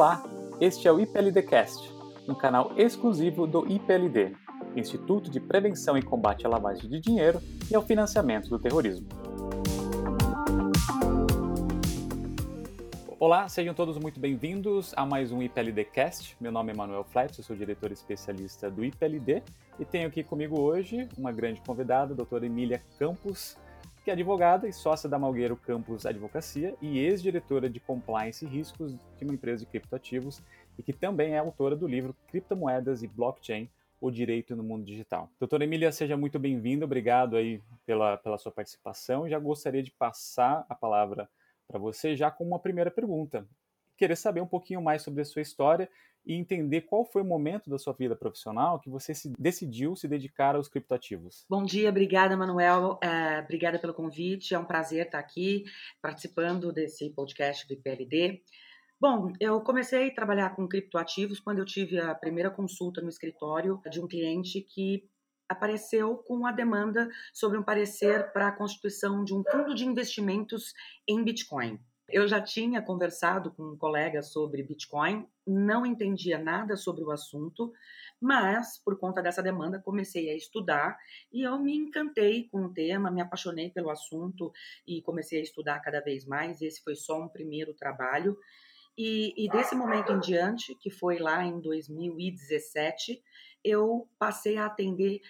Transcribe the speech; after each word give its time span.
Olá, 0.00 0.22
este 0.58 0.88
é 0.88 0.92
o 0.92 0.98
IPLDcast, 0.98 1.92
um 2.26 2.34
canal 2.34 2.72
exclusivo 2.78 3.46
do 3.46 3.70
IPLD, 3.70 4.34
Instituto 4.74 5.30
de 5.30 5.38
Prevenção 5.38 5.94
e 5.94 6.00
Combate 6.00 6.46
à 6.46 6.48
Lavagem 6.48 6.88
de 6.88 6.98
Dinheiro 6.98 7.38
e 7.70 7.74
ao 7.74 7.82
Financiamento 7.82 8.48
do 8.48 8.58
Terrorismo. 8.58 9.06
Olá, 13.18 13.46
sejam 13.50 13.74
todos 13.74 13.98
muito 13.98 14.18
bem-vindos 14.18 14.94
a 14.96 15.04
mais 15.04 15.30
um 15.32 15.42
IPLDcast. 15.42 16.34
Meu 16.40 16.50
nome 16.50 16.72
é 16.72 16.74
Manuel 16.74 17.04
Fleitz, 17.04 17.36
eu 17.36 17.44
sou 17.44 17.54
diretor 17.54 17.92
especialista 17.92 18.70
do 18.70 18.82
IPLD 18.82 19.42
e 19.78 19.84
tenho 19.84 20.08
aqui 20.08 20.24
comigo 20.24 20.58
hoje 20.58 21.10
uma 21.18 21.30
grande 21.30 21.60
convidada, 21.60 22.14
a 22.14 22.16
doutora 22.16 22.46
Emília 22.46 22.80
Campos, 22.98 23.58
que 24.04 24.10
é 24.10 24.14
advogada 24.14 24.66
e 24.66 24.72
sócia 24.72 25.08
da 25.08 25.18
Malgueiro 25.18 25.56
Campus 25.56 26.06
Advocacia 26.06 26.74
e 26.80 26.98
ex-diretora 26.98 27.68
de 27.68 27.78
Compliance 27.78 28.44
e 28.44 28.48
Riscos 28.48 28.94
de 29.18 29.24
uma 29.24 29.34
empresa 29.34 29.64
de 29.64 29.70
criptoativos 29.70 30.42
e 30.78 30.82
que 30.82 30.92
também 30.92 31.34
é 31.34 31.38
autora 31.38 31.76
do 31.76 31.86
livro 31.86 32.16
Criptomoedas 32.28 33.02
e 33.02 33.06
Blockchain, 33.06 33.68
o 34.00 34.10
Direito 34.10 34.56
no 34.56 34.62
Mundo 34.62 34.86
Digital. 34.86 35.28
Doutora 35.38 35.64
Emília, 35.64 35.92
seja 35.92 36.16
muito 36.16 36.38
bem-vinda, 36.38 36.86
obrigado 36.86 37.36
aí 37.36 37.60
pela, 37.84 38.16
pela 38.16 38.38
sua 38.38 38.50
participação. 38.50 39.28
Já 39.28 39.38
gostaria 39.38 39.82
de 39.82 39.90
passar 39.90 40.64
a 40.66 40.74
palavra 40.74 41.28
para 41.68 41.78
você 41.78 42.16
já 42.16 42.30
com 42.30 42.44
uma 42.44 42.58
primeira 42.58 42.90
pergunta. 42.90 43.46
Querer 43.98 44.16
saber 44.16 44.40
um 44.40 44.46
pouquinho 44.46 44.80
mais 44.80 45.02
sobre 45.02 45.20
a 45.20 45.24
sua 45.26 45.42
história 45.42 45.90
e 46.24 46.34
entender 46.34 46.82
qual 46.82 47.04
foi 47.04 47.22
o 47.22 47.24
momento 47.24 47.70
da 47.70 47.78
sua 47.78 47.92
vida 47.92 48.14
profissional 48.14 48.78
que 48.80 48.90
você 48.90 49.14
se 49.14 49.32
decidiu 49.38 49.96
se 49.96 50.06
dedicar 50.06 50.54
aos 50.54 50.68
criptoativos. 50.68 51.44
Bom 51.48 51.64
dia, 51.64 51.88
obrigada, 51.88 52.36
Manuel. 52.36 52.98
É, 53.02 53.40
obrigada 53.40 53.78
pelo 53.78 53.94
convite. 53.94 54.54
É 54.54 54.58
um 54.58 54.64
prazer 54.64 55.06
estar 55.06 55.18
aqui 55.18 55.64
participando 56.00 56.72
desse 56.72 57.10
podcast 57.10 57.66
do 57.66 57.74
IPLD. 57.74 58.42
Bom, 59.00 59.32
eu 59.40 59.62
comecei 59.62 60.08
a 60.08 60.14
trabalhar 60.14 60.54
com 60.54 60.68
criptoativos 60.68 61.40
quando 61.40 61.58
eu 61.58 61.64
tive 61.64 61.98
a 61.98 62.14
primeira 62.14 62.50
consulta 62.50 63.00
no 63.00 63.08
escritório 63.08 63.80
de 63.90 63.98
um 63.98 64.06
cliente 64.06 64.60
que 64.60 65.08
apareceu 65.48 66.18
com 66.18 66.46
a 66.46 66.52
demanda 66.52 67.08
sobre 67.32 67.58
um 67.58 67.62
parecer 67.62 68.30
para 68.32 68.48
a 68.48 68.52
constituição 68.52 69.24
de 69.24 69.34
um 69.34 69.42
fundo 69.50 69.74
de 69.74 69.84
investimentos 69.84 70.72
em 71.08 71.24
Bitcoin. 71.24 71.80
Eu 72.12 72.26
já 72.26 72.40
tinha 72.40 72.82
conversado 72.82 73.52
com 73.52 73.62
um 73.62 73.76
colega 73.76 74.22
sobre 74.22 74.62
Bitcoin, 74.62 75.26
não 75.46 75.86
entendia 75.86 76.38
nada 76.38 76.76
sobre 76.76 77.04
o 77.04 77.10
assunto, 77.10 77.72
mas 78.20 78.78
por 78.84 78.98
conta 78.98 79.22
dessa 79.22 79.42
demanda 79.42 79.78
comecei 79.78 80.28
a 80.28 80.36
estudar 80.36 80.98
e 81.32 81.42
eu 81.42 81.58
me 81.58 81.74
encantei 81.74 82.48
com 82.48 82.64
o 82.64 82.72
tema, 82.72 83.10
me 83.10 83.20
apaixonei 83.20 83.70
pelo 83.70 83.90
assunto 83.90 84.52
e 84.86 85.00
comecei 85.02 85.38
a 85.38 85.42
estudar 85.42 85.80
cada 85.80 86.00
vez 86.00 86.24
mais. 86.24 86.60
Esse 86.60 86.82
foi 86.82 86.96
só 86.96 87.20
um 87.20 87.28
primeiro 87.28 87.72
trabalho. 87.74 88.36
E, 88.98 89.32
e 89.36 89.48
desse 89.48 89.74
momento 89.74 90.12
em 90.12 90.20
diante, 90.20 90.74
que 90.74 90.90
foi 90.90 91.18
lá 91.18 91.44
em 91.44 91.60
2017, 91.60 93.22
eu 93.64 94.08
passei 94.18 94.56
a 94.56 94.66
atender 94.66 95.20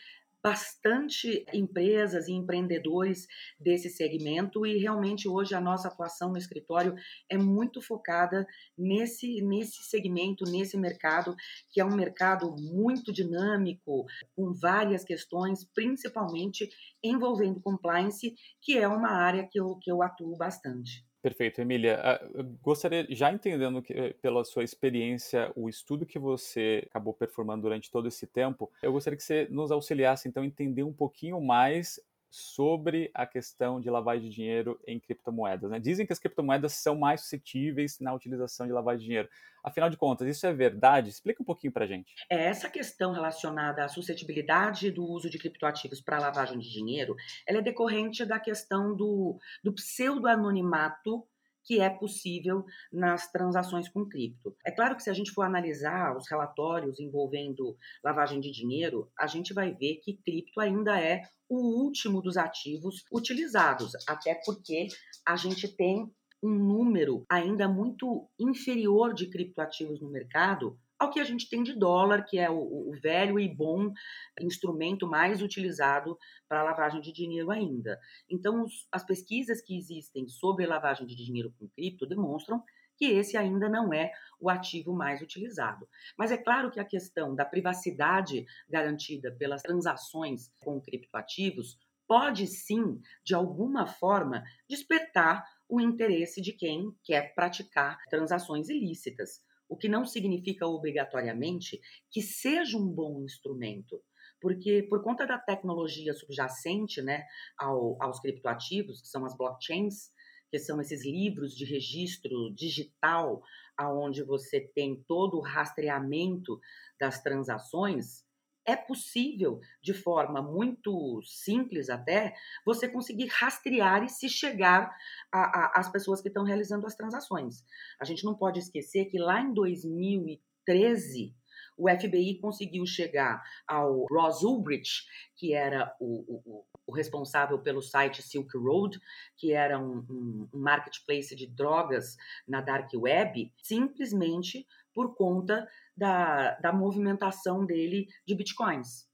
bastante 0.42 1.44
empresas 1.52 2.28
e 2.28 2.32
empreendedores 2.32 3.26
desse 3.58 3.90
segmento 3.90 4.66
e 4.66 4.78
realmente 4.78 5.28
hoje 5.28 5.54
a 5.54 5.60
nossa 5.60 5.88
atuação 5.88 6.30
no 6.30 6.38
escritório 6.38 6.94
é 7.28 7.36
muito 7.36 7.82
focada 7.82 8.46
nesse 8.76 9.42
nesse 9.42 9.82
segmento, 9.84 10.44
nesse 10.44 10.78
mercado, 10.78 11.34
que 11.70 11.80
é 11.80 11.84
um 11.84 11.94
mercado 11.94 12.54
muito 12.58 13.12
dinâmico, 13.12 14.04
com 14.34 14.52
várias 14.52 15.04
questões, 15.04 15.64
principalmente 15.74 16.68
envolvendo 17.02 17.60
compliance, 17.60 18.34
que 18.62 18.78
é 18.78 18.88
uma 18.88 19.10
área 19.10 19.46
que 19.50 19.60
eu, 19.60 19.76
que 19.80 19.90
eu 19.90 20.02
atuo 20.02 20.36
bastante. 20.36 21.09
Perfeito, 21.22 21.60
Emília. 21.60 22.00
Ah, 22.02 22.20
eu 22.34 22.44
gostaria, 22.62 23.06
já 23.10 23.30
entendendo 23.30 23.82
que, 23.82 23.92
eh, 23.92 24.14
pela 24.22 24.42
sua 24.42 24.64
experiência, 24.64 25.52
o 25.54 25.68
estudo 25.68 26.06
que 26.06 26.18
você 26.18 26.82
acabou 26.88 27.12
performando 27.12 27.60
durante 27.62 27.90
todo 27.90 28.08
esse 28.08 28.26
tempo, 28.26 28.70
eu 28.82 28.90
gostaria 28.90 29.18
que 29.18 29.22
você 29.22 29.46
nos 29.50 29.70
auxiliasse, 29.70 30.28
então, 30.28 30.42
a 30.42 30.46
entender 30.46 30.82
um 30.82 30.92
pouquinho 30.94 31.38
mais 31.38 32.00
sobre 32.30 33.10
a 33.12 33.26
questão 33.26 33.80
de 33.80 33.90
lavagem 33.90 34.28
de 34.28 34.34
dinheiro 34.34 34.80
em 34.86 35.00
criptomoedas. 35.00 35.70
Né? 35.70 35.80
Dizem 35.80 36.06
que 36.06 36.12
as 36.12 36.18
criptomoedas 36.18 36.74
são 36.74 36.96
mais 36.96 37.22
suscetíveis 37.22 37.98
na 37.98 38.14
utilização 38.14 38.66
de 38.66 38.72
lavagem 38.72 39.00
de 39.00 39.06
dinheiro. 39.06 39.28
Afinal 39.62 39.90
de 39.90 39.96
contas, 39.96 40.26
isso 40.28 40.46
é 40.46 40.52
verdade? 40.52 41.10
Explica 41.10 41.42
um 41.42 41.46
pouquinho 41.46 41.72
para 41.72 41.86
gente. 41.86 42.14
É, 42.30 42.44
essa 42.44 42.70
questão 42.70 43.12
relacionada 43.12 43.84
à 43.84 43.88
suscetibilidade 43.88 44.90
do 44.90 45.04
uso 45.04 45.28
de 45.28 45.38
criptoativos 45.38 46.00
para 46.00 46.18
lavagem 46.18 46.58
de 46.58 46.70
dinheiro, 46.70 47.14
ela 47.46 47.58
é 47.58 47.62
decorrente 47.62 48.24
da 48.24 48.38
questão 48.38 48.96
do, 48.96 49.38
do 49.62 49.72
pseudo-anonimato 49.74 51.26
que 51.64 51.80
é 51.80 51.90
possível 51.90 52.64
nas 52.92 53.30
transações 53.30 53.88
com 53.88 54.06
cripto. 54.06 54.54
É 54.64 54.70
claro 54.70 54.96
que 54.96 55.02
se 55.02 55.10
a 55.10 55.14
gente 55.14 55.30
for 55.30 55.42
analisar 55.42 56.16
os 56.16 56.28
relatórios 56.28 57.00
envolvendo 57.00 57.76
lavagem 58.02 58.40
de 58.40 58.50
dinheiro, 58.50 59.10
a 59.18 59.26
gente 59.26 59.52
vai 59.52 59.72
ver 59.72 59.96
que 59.96 60.18
cripto 60.24 60.60
ainda 60.60 61.00
é 61.00 61.22
o 61.48 61.82
último 61.82 62.22
dos 62.22 62.36
ativos 62.36 63.04
utilizados, 63.12 63.92
até 64.08 64.40
porque 64.44 64.86
a 65.26 65.36
gente 65.36 65.68
tem 65.68 66.10
um 66.42 66.54
número 66.54 67.24
ainda 67.28 67.68
muito 67.68 68.28
inferior 68.38 69.12
de 69.12 69.28
criptoativos 69.28 70.00
no 70.00 70.08
mercado 70.08 70.78
ao 71.00 71.10
que 71.10 71.18
a 71.18 71.24
gente 71.24 71.48
tem 71.48 71.62
de 71.62 71.72
dólar, 71.72 72.26
que 72.26 72.38
é 72.38 72.50
o, 72.50 72.58
o 72.58 72.92
velho 73.02 73.40
e 73.40 73.48
bom 73.48 73.90
instrumento 74.38 75.08
mais 75.08 75.40
utilizado 75.40 76.18
para 76.46 76.62
lavagem 76.62 77.00
de 77.00 77.10
dinheiro 77.10 77.50
ainda. 77.50 77.98
Então, 78.28 78.62
os, 78.62 78.86
as 78.92 79.02
pesquisas 79.02 79.62
que 79.62 79.74
existem 79.74 80.28
sobre 80.28 80.66
lavagem 80.66 81.06
de 81.06 81.16
dinheiro 81.16 81.54
com 81.58 81.66
cripto 81.68 82.06
demonstram 82.06 82.62
que 82.98 83.06
esse 83.06 83.34
ainda 83.34 83.66
não 83.66 83.94
é 83.94 84.12
o 84.38 84.50
ativo 84.50 84.92
mais 84.92 85.22
utilizado. 85.22 85.88
Mas 86.18 86.30
é 86.30 86.36
claro 86.36 86.70
que 86.70 86.78
a 86.78 86.84
questão 86.84 87.34
da 87.34 87.46
privacidade 87.46 88.44
garantida 88.68 89.32
pelas 89.32 89.62
transações 89.62 90.52
com 90.58 90.78
criptoativos 90.82 91.78
pode 92.06 92.46
sim, 92.46 93.00
de 93.24 93.34
alguma 93.34 93.86
forma, 93.86 94.44
despertar 94.68 95.46
o 95.66 95.80
interesse 95.80 96.42
de 96.42 96.52
quem 96.52 96.94
quer 97.02 97.34
praticar 97.34 97.96
transações 98.10 98.68
ilícitas 98.68 99.40
o 99.70 99.76
que 99.76 99.88
não 99.88 100.04
significa 100.04 100.66
obrigatoriamente 100.66 101.80
que 102.10 102.20
seja 102.20 102.76
um 102.76 102.88
bom 102.88 103.22
instrumento, 103.22 104.02
porque 104.40 104.82
por 104.90 105.00
conta 105.02 105.24
da 105.24 105.38
tecnologia 105.38 106.12
subjacente 106.12 107.00
né, 107.00 107.24
ao, 107.56 107.96
aos 108.02 108.18
criptoativos, 108.18 109.00
que 109.00 109.06
são 109.06 109.24
as 109.24 109.36
blockchains, 109.36 110.10
que 110.50 110.58
são 110.58 110.80
esses 110.80 111.04
livros 111.04 111.54
de 111.54 111.64
registro 111.64 112.52
digital, 112.52 113.40
aonde 113.76 114.24
você 114.24 114.60
tem 114.60 115.04
todo 115.06 115.36
o 115.36 115.42
rastreamento 115.42 116.58
das 116.98 117.22
transações, 117.22 118.24
é 118.70 118.76
possível, 118.76 119.60
de 119.82 119.92
forma 119.92 120.40
muito 120.40 121.20
simples 121.22 121.90
até, 121.90 122.34
você 122.64 122.88
conseguir 122.88 123.26
rastrear 123.26 124.04
e 124.04 124.08
se 124.08 124.28
chegar 124.28 124.94
às 125.32 125.90
pessoas 125.90 126.20
que 126.20 126.28
estão 126.28 126.44
realizando 126.44 126.86
as 126.86 126.94
transações. 126.94 127.64
A 128.00 128.04
gente 128.04 128.24
não 128.24 128.34
pode 128.34 128.58
esquecer 128.58 129.06
que 129.06 129.18
lá 129.18 129.40
em 129.40 129.52
2013, 129.52 131.34
o 131.76 131.88
FBI 131.88 132.38
conseguiu 132.38 132.84
chegar 132.84 133.42
ao 133.66 134.04
Ross 134.10 134.42
Ulbricht, 134.42 135.06
que 135.34 135.54
era 135.54 135.94
o, 135.98 136.24
o, 136.28 136.64
o, 136.86 136.92
responsável 136.92 137.58
pelo 137.58 137.80
site 137.80 138.22
Silk 138.22 138.56
Road, 138.58 139.00
que 139.36 139.52
era 139.52 139.78
um, 139.78 140.04
um, 140.10 140.48
um 140.52 140.58
marketplace 140.60 141.34
de 141.34 141.46
drogas 141.46 142.16
na 142.46 142.60
dark 142.60 142.90
web, 142.94 143.50
simplesmente 143.62 144.66
por 145.00 145.14
conta 145.14 145.66
da, 145.96 146.56
da 146.56 146.74
movimentação 146.74 147.64
dele 147.64 148.06
de 148.26 148.34
bitcoins. 148.34 149.08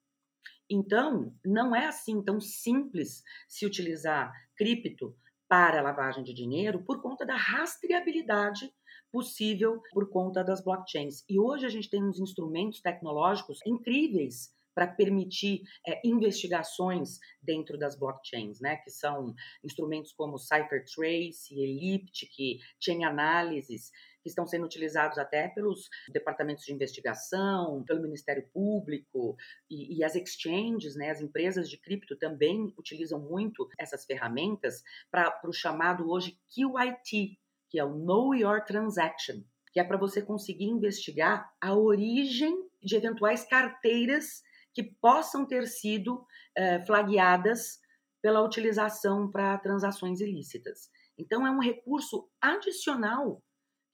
Então, 0.68 1.32
não 1.44 1.76
é 1.76 1.86
assim 1.86 2.20
tão 2.24 2.40
simples 2.40 3.22
se 3.48 3.64
utilizar 3.64 4.32
cripto 4.56 5.16
para 5.48 5.80
lavagem 5.80 6.24
de 6.24 6.34
dinheiro 6.34 6.82
por 6.82 7.00
conta 7.00 7.24
da 7.24 7.36
rastreabilidade 7.36 8.68
possível 9.12 9.80
por 9.92 10.10
conta 10.10 10.42
das 10.42 10.60
blockchains. 10.60 11.22
E 11.28 11.38
hoje 11.38 11.66
a 11.66 11.68
gente 11.68 11.88
tem 11.88 12.02
uns 12.02 12.18
instrumentos 12.18 12.80
tecnológicos 12.80 13.60
incríveis 13.64 14.52
para 14.74 14.88
permitir 14.88 15.62
é, 15.86 16.00
investigações 16.04 17.20
dentro 17.40 17.78
das 17.78 17.96
blockchains, 17.96 18.60
né? 18.60 18.76
Que 18.78 18.90
são 18.90 19.32
instrumentos 19.64 20.12
como 20.12 20.36
CipherTrace, 20.36 21.54
Elliptic, 21.54 22.60
Chain 22.80 23.04
Analysis, 23.04 23.92
que 24.26 24.30
estão 24.30 24.44
sendo 24.44 24.66
utilizados 24.66 25.18
até 25.18 25.46
pelos 25.46 25.88
departamentos 26.08 26.64
de 26.64 26.72
investigação, 26.72 27.84
pelo 27.84 28.02
Ministério 28.02 28.44
Público 28.52 29.36
e, 29.70 29.96
e 29.96 30.02
as 30.02 30.16
exchanges, 30.16 30.96
né, 30.96 31.10
as 31.10 31.20
empresas 31.20 31.70
de 31.70 31.78
cripto 31.78 32.16
também 32.16 32.74
utilizam 32.76 33.20
muito 33.20 33.68
essas 33.78 34.04
ferramentas 34.04 34.82
para 35.12 35.40
o 35.44 35.52
chamado 35.52 36.10
hoje 36.10 36.36
QIT, 36.52 37.38
que 37.70 37.78
é 37.78 37.84
o 37.84 37.94
Know 37.94 38.34
Your 38.34 38.64
Transaction, 38.64 39.44
que 39.72 39.78
é 39.78 39.84
para 39.84 39.96
você 39.96 40.20
conseguir 40.20 40.64
investigar 40.64 41.48
a 41.60 41.72
origem 41.72 42.68
de 42.82 42.96
eventuais 42.96 43.44
carteiras 43.44 44.42
que 44.74 44.82
possam 44.82 45.46
ter 45.46 45.68
sido 45.68 46.26
eh, 46.56 46.80
flagueadas 46.84 47.78
pela 48.20 48.42
utilização 48.42 49.30
para 49.30 49.56
transações 49.58 50.20
ilícitas. 50.20 50.90
Então, 51.16 51.46
é 51.46 51.50
um 51.50 51.60
recurso 51.60 52.28
adicional 52.40 53.40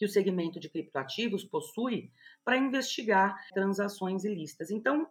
que 0.02 0.06
o 0.06 0.08
segmento 0.08 0.58
de 0.58 0.68
criptoativos 0.68 1.44
possui 1.44 2.10
para 2.44 2.56
investigar 2.56 3.36
transações 3.54 4.24
ilícitas. 4.24 4.68
Então, 4.72 5.08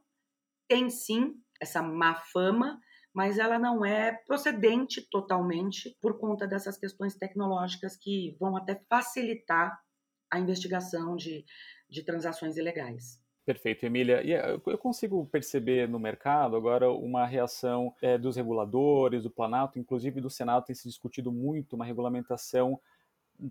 tem 0.68 0.90
sim 0.90 1.42
essa 1.62 1.82
má 1.82 2.16
fama, 2.16 2.78
mas 3.14 3.40
ela 3.40 3.58
não 3.58 3.86
é 3.86 4.12
procedente 4.28 5.08
totalmente 5.10 5.98
por 6.02 6.20
conta 6.20 6.46
dessas 6.46 6.78
questões 6.78 7.16
tecnológicas 7.16 7.96
que 7.96 8.36
vão 8.38 8.58
até 8.58 8.84
facilitar 8.90 9.80
a 10.30 10.38
investigação 10.38 11.16
de, 11.16 11.46
de 11.90 12.04
transações 12.04 12.58
ilegais. 12.58 13.18
Perfeito, 13.46 13.86
Emília. 13.86 14.22
E 14.24 14.34
eh, 14.34 14.60
eu 14.66 14.78
consigo 14.78 15.26
perceber 15.26 15.88
no 15.88 16.00
mercado 16.00 16.58
agora 16.58 16.92
uma 16.92 17.26
reação 17.26 17.96
é, 18.02 18.18
dos 18.18 18.36
reguladores, 18.36 19.24
do 19.24 19.32
Planalto, 19.32 19.80
inclusive 19.80 20.20
do 20.20 20.30
Senado, 20.30 20.66
tem 20.66 20.76
se 20.76 20.90
discutido 20.90 21.32
muito 21.32 21.78
uma 21.78 21.86
regulamentação 21.86 22.78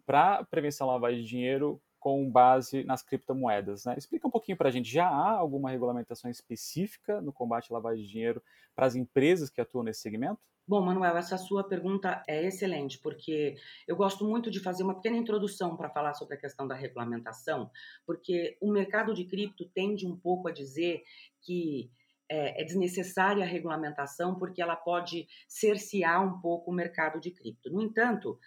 para 0.07 0.45
prevenção 0.45 0.89
à 0.89 0.93
lavagem 0.95 1.23
de 1.23 1.29
dinheiro 1.29 1.81
com 1.99 2.29
base 2.31 2.83
nas 2.85 3.03
criptomoedas. 3.03 3.85
Né? 3.85 3.95
Explica 3.97 4.27
um 4.27 4.31
pouquinho 4.31 4.57
para 4.57 4.69
a 4.69 4.73
gente, 4.73 4.91
já 4.91 5.07
há 5.07 5.33
alguma 5.33 5.71
regulamentação 5.71 6.31
específica 6.31 7.21
no 7.21 7.33
combate 7.33 7.71
à 7.71 7.75
lavagem 7.75 8.05
de 8.05 8.11
dinheiro 8.11 8.43
para 8.75 8.87
as 8.87 8.95
empresas 8.95 9.51
que 9.51 9.61
atuam 9.61 9.85
nesse 9.85 10.01
segmento? 10.01 10.41
Bom, 10.67 10.83
Manuel, 10.83 11.17
essa 11.17 11.37
sua 11.37 11.65
pergunta 11.65 12.23
é 12.29 12.47
excelente, 12.47 12.99
porque 12.99 13.57
eu 13.89 13.97
gosto 13.97 14.25
muito 14.25 14.51
de 14.51 14.61
fazer 14.61 14.85
uma 14.85 14.95
pequena 14.95 15.17
introdução 15.17 15.77
para 15.77 15.91
falar 15.91 16.15
sobre 16.15 16.37
a 16.37 16.41
questão 16.41 16.67
da 16.67 16.77
regulamentação, 16.77 17.71
porque 18.07 18.57
o 18.61 18.71
mercado 18.71 19.13
de 19.13 19.25
cripto 19.25 19.65
tende 19.65 20.07
um 20.07 20.17
pouco 20.17 20.47
a 20.47 20.53
dizer 20.53 21.03
que 21.43 21.91
é, 22.31 22.62
é 22.62 22.65
desnecessária 22.65 23.43
a 23.43 23.47
regulamentação 23.47 24.38
porque 24.38 24.62
ela 24.62 24.77
pode 24.77 25.27
cercear 25.49 26.25
um 26.25 26.41
pouco 26.41 26.71
o 26.71 26.75
mercado 26.75 27.21
de 27.21 27.32
cripto. 27.32 27.71
No 27.71 27.82
entanto, 27.82 28.38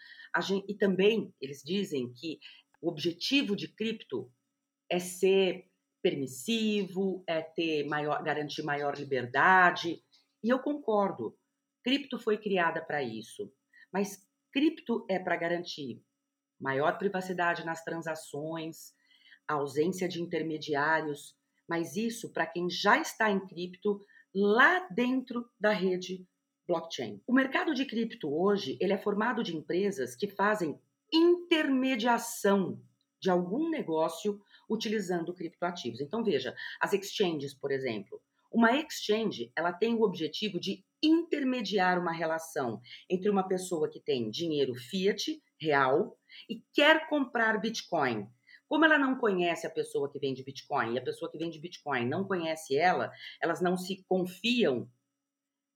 gente, 0.41 0.71
e 0.71 0.75
também 0.75 1.33
eles 1.41 1.62
dizem 1.62 2.13
que 2.13 2.39
o 2.81 2.89
objetivo 2.89 3.56
de 3.56 3.68
cripto 3.68 4.31
é 4.89 5.00
ser 5.00 5.69
permissivo, 6.01 7.24
é 7.27 7.41
ter 7.41 7.85
maior, 7.85 8.24
garantir 8.24 8.63
maior 8.63 8.97
liberdade. 8.97 10.01
E 10.41 10.50
eu 10.50 10.59
concordo. 10.59 11.38
Cripto 11.83 12.18
foi 12.18 12.38
criada 12.38 12.81
para 12.81 13.03
isso. 13.03 13.51
Mas 13.91 14.25
cripto 14.51 15.06
é 15.09 15.19
para 15.19 15.35
garantir 15.35 16.01
maior 16.59 16.97
privacidade 16.97 17.65
nas 17.65 17.83
transações, 17.83 18.94
ausência 19.47 20.07
de 20.07 20.21
intermediários, 20.21 21.35
mas 21.73 21.97
isso 21.97 22.31
para 22.31 22.45
quem 22.45 22.69
já 22.69 22.99
está 22.99 23.31
em 23.31 23.39
cripto 23.47 23.99
lá 24.31 24.87
dentro 24.91 25.49
da 25.59 25.71
rede 25.71 26.23
blockchain. 26.67 27.19
O 27.25 27.33
mercado 27.33 27.73
de 27.73 27.83
cripto 27.83 28.31
hoje, 28.31 28.77
ele 28.79 28.93
é 28.93 28.97
formado 28.97 29.41
de 29.41 29.57
empresas 29.57 30.15
que 30.15 30.27
fazem 30.27 30.79
intermediação 31.11 32.79
de 33.19 33.31
algum 33.31 33.71
negócio 33.71 34.39
utilizando 34.69 35.33
criptoativos. 35.33 35.99
Então 35.99 36.23
veja, 36.23 36.55
as 36.79 36.93
exchanges, 36.93 37.55
por 37.55 37.71
exemplo, 37.71 38.21
uma 38.51 38.71
exchange, 38.77 39.51
ela 39.55 39.73
tem 39.73 39.95
o 39.95 40.03
objetivo 40.03 40.59
de 40.59 40.85
intermediar 41.01 41.99
uma 41.99 42.11
relação 42.11 42.79
entre 43.09 43.31
uma 43.31 43.47
pessoa 43.47 43.89
que 43.89 43.99
tem 43.99 44.29
dinheiro 44.29 44.75
fiat, 44.75 45.41
real, 45.59 46.15
e 46.47 46.61
quer 46.71 47.09
comprar 47.09 47.59
Bitcoin. 47.59 48.27
Como 48.73 48.85
ela 48.85 48.97
não 48.97 49.19
conhece 49.19 49.67
a 49.67 49.69
pessoa 49.69 50.09
que 50.09 50.17
vende 50.17 50.43
Bitcoin 50.43 50.95
e 50.95 50.97
a 50.97 51.03
pessoa 51.03 51.29
que 51.29 51.37
vende 51.37 51.59
Bitcoin 51.59 52.07
não 52.07 52.23
conhece 52.23 52.75
ela, 52.75 53.11
elas 53.39 53.61
não 53.61 53.77
se 53.77 54.03
confiam, 54.09 54.89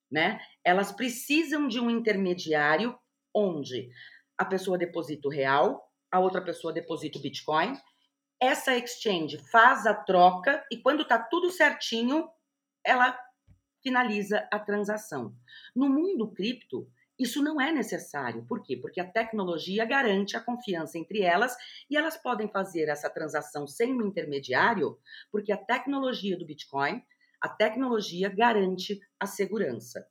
né? 0.09 0.39
Elas 0.63 0.91
precisam 0.91 1.67
de 1.67 1.79
um 1.79 1.91
intermediário 1.91 2.97
onde 3.31 3.91
a 4.35 4.43
pessoa 4.43 4.79
deposita 4.79 5.27
o 5.27 5.31
real, 5.31 5.93
a 6.11 6.19
outra 6.19 6.41
pessoa 6.41 6.73
deposita 6.73 7.19
o 7.19 7.21
Bitcoin. 7.21 7.79
Essa 8.41 8.75
exchange 8.75 9.37
faz 9.51 9.85
a 9.85 9.93
troca 9.93 10.65
e 10.71 10.81
quando 10.81 11.03
está 11.03 11.19
tudo 11.19 11.51
certinho, 11.51 12.27
ela 12.83 13.15
finaliza 13.83 14.47
a 14.51 14.57
transação. 14.57 15.35
No 15.75 15.87
mundo 15.87 16.31
cripto, 16.31 16.89
isso 17.19 17.41
não 17.41 17.59
é 17.59 17.71
necessário. 17.71 18.45
Por 18.45 18.61
quê? 18.61 18.77
Porque 18.77 19.01
a 19.01 19.09
tecnologia 19.09 19.85
garante 19.85 20.37
a 20.37 20.41
confiança 20.41 20.97
entre 20.97 21.21
elas 21.21 21.55
e 21.89 21.97
elas 21.97 22.17
podem 22.17 22.47
fazer 22.47 22.89
essa 22.89 23.09
transação 23.09 23.65
sem 23.65 23.93
um 23.93 24.05
intermediário, 24.05 24.99
porque 25.31 25.51
a 25.51 25.57
tecnologia 25.57 26.37
do 26.37 26.45
Bitcoin, 26.45 27.01
a 27.41 27.49
tecnologia 27.49 28.29
garante 28.29 28.99
a 29.19 29.25
segurança. 29.25 30.07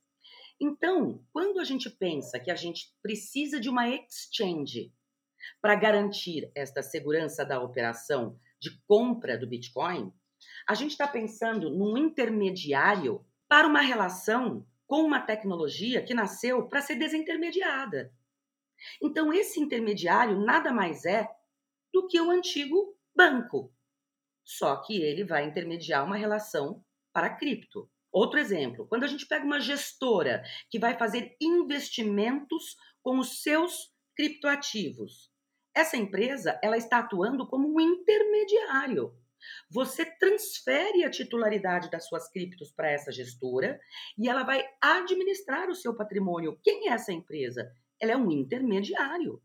Então, 0.59 1.23
quando 1.31 1.59
a 1.59 1.63
gente 1.63 1.89
pensa 1.89 2.39
que 2.39 2.49
a 2.49 2.55
gente 2.55 2.93
precisa 3.01 3.59
de 3.59 3.69
uma 3.69 3.87
exchange 3.87 4.91
para 5.61 5.75
garantir 5.75 6.51
esta 6.55 6.81
segurança 6.81 7.45
da 7.45 7.61
operação 7.61 8.39
de 8.59 8.71
compra 8.87 9.37
do 9.37 9.47
Bitcoin, 9.47 10.11
a 10.67 10.73
gente 10.73 10.91
está 10.91 11.07
pensando 11.07 11.69
num 11.69 11.97
intermediário 11.97 13.23
para 13.47 13.67
uma 13.67 13.81
relação 13.81 14.65
com 14.87 15.01
uma 15.03 15.19
tecnologia 15.19 16.01
que 16.01 16.13
nasceu 16.13 16.67
para 16.67 16.81
ser 16.81 16.95
desintermediada. 16.95 18.11
Então, 19.01 19.33
esse 19.33 19.59
intermediário 19.59 20.39
nada 20.39 20.71
mais 20.71 21.05
é 21.05 21.27
do 21.93 22.07
que 22.07 22.19
o 22.19 22.31
antigo 22.31 22.97
banco, 23.15 23.73
só 24.45 24.77
que 24.77 25.01
ele 25.01 25.25
vai 25.25 25.45
intermediar 25.45 26.05
uma 26.05 26.15
relação 26.15 26.83
para 27.11 27.35
cripto. 27.35 27.89
Outro 28.11 28.39
exemplo, 28.39 28.87
quando 28.87 29.03
a 29.03 29.07
gente 29.07 29.27
pega 29.27 29.45
uma 29.45 29.59
gestora 29.59 30.41
que 30.69 30.79
vai 30.79 30.97
fazer 30.97 31.35
investimentos 31.41 32.77
com 33.03 33.19
os 33.19 33.41
seus 33.41 33.93
criptoativos, 34.15 35.31
essa 35.75 35.97
empresa 35.97 36.59
ela 36.63 36.77
está 36.77 36.99
atuando 36.99 37.47
como 37.47 37.71
um 37.71 37.79
intermediário. 37.79 39.13
Você 39.69 40.05
transfere 40.05 41.03
a 41.03 41.09
titularidade 41.09 41.89
das 41.89 42.07
suas 42.07 42.29
criptos 42.29 42.71
para 42.71 42.89
essa 42.89 43.11
gestora 43.11 43.79
e 44.17 44.27
ela 44.27 44.43
vai 44.43 44.63
administrar 44.81 45.69
o 45.69 45.75
seu 45.75 45.95
patrimônio. 45.95 46.59
Quem 46.63 46.89
é 46.89 46.93
essa 46.93 47.11
empresa? 47.11 47.71
Ela 47.99 48.13
é 48.13 48.17
um 48.17 48.31
intermediário. 48.31 49.41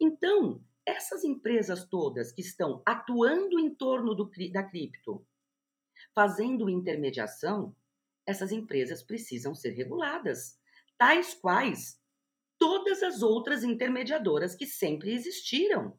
Então, 0.00 0.62
essas 0.86 1.24
empresas 1.24 1.84
todas 1.84 2.32
que 2.32 2.40
estão 2.40 2.82
atuando 2.86 3.58
em 3.58 3.74
torno 3.74 4.14
do, 4.14 4.30
da 4.50 4.62
cripto, 4.62 5.24
fazendo 6.14 6.68
intermediação, 6.68 7.74
essas 8.26 8.52
empresas 8.52 9.02
precisam 9.02 9.54
ser 9.54 9.70
reguladas, 9.70 10.58
tais 10.98 11.34
quais 11.34 12.00
todas 12.58 13.02
as 13.02 13.22
outras 13.22 13.64
intermediadoras 13.64 14.54
que 14.54 14.66
sempre 14.66 15.12
existiram. 15.12 15.98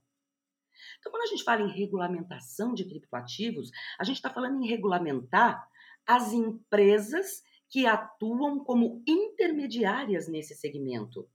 Então, 1.04 1.12
quando 1.12 1.24
a 1.24 1.28
gente 1.28 1.44
fala 1.44 1.62
em 1.62 1.78
regulamentação 1.78 2.74
de 2.74 2.86
criptoativos, 2.86 3.72
a 4.00 4.06
gente 4.06 4.16
está 4.16 4.30
falando 4.30 4.64
em 4.64 4.68
regulamentar 4.70 5.68
as 6.08 6.32
empresas 6.32 7.44
que 7.70 7.86
atuam 7.86 8.64
como 8.64 9.04
intermediárias 9.06 10.30
nesse 10.30 10.56
segmento. 10.56 11.30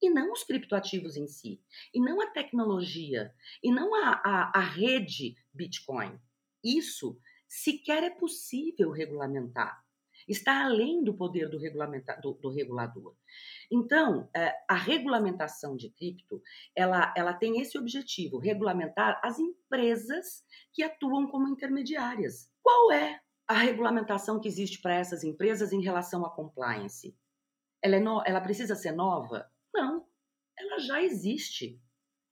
E 0.00 0.08
não 0.08 0.32
os 0.32 0.42
criptoativos 0.42 1.18
em 1.18 1.28
si, 1.28 1.60
e 1.92 2.00
não 2.00 2.22
a 2.22 2.28
tecnologia, 2.28 3.30
e 3.62 3.70
não 3.70 3.94
a, 3.94 4.22
a, 4.24 4.58
a 4.58 4.60
rede 4.60 5.34
Bitcoin. 5.52 6.18
Isso 6.64 7.18
sequer 7.46 8.02
é 8.02 8.08
possível 8.08 8.90
regulamentar. 8.90 9.84
Está 10.30 10.64
além 10.64 11.02
do 11.02 11.12
poder 11.12 11.48
do, 11.48 11.58
do, 11.58 12.32
do 12.34 12.50
regulador. 12.50 13.16
Então, 13.68 14.30
é, 14.34 14.54
a 14.68 14.74
regulamentação 14.74 15.76
de 15.76 15.90
cripto, 15.90 16.40
ela, 16.74 17.12
ela 17.16 17.34
tem 17.34 17.60
esse 17.60 17.76
objetivo, 17.76 18.38
regulamentar 18.38 19.20
as 19.24 19.40
empresas 19.40 20.44
que 20.72 20.84
atuam 20.84 21.26
como 21.26 21.48
intermediárias. 21.48 22.48
Qual 22.62 22.92
é 22.92 23.20
a 23.48 23.54
regulamentação 23.54 24.38
que 24.38 24.46
existe 24.46 24.80
para 24.80 24.94
essas 24.94 25.24
empresas 25.24 25.72
em 25.72 25.82
relação 25.82 26.24
à 26.24 26.30
compliance? 26.30 27.12
Ela, 27.82 27.96
é 27.96 28.00
no, 28.00 28.22
ela 28.24 28.40
precisa 28.40 28.76
ser 28.76 28.92
nova? 28.92 29.50
Não, 29.74 30.06
ela 30.56 30.78
já 30.78 31.02
existe. 31.02 31.82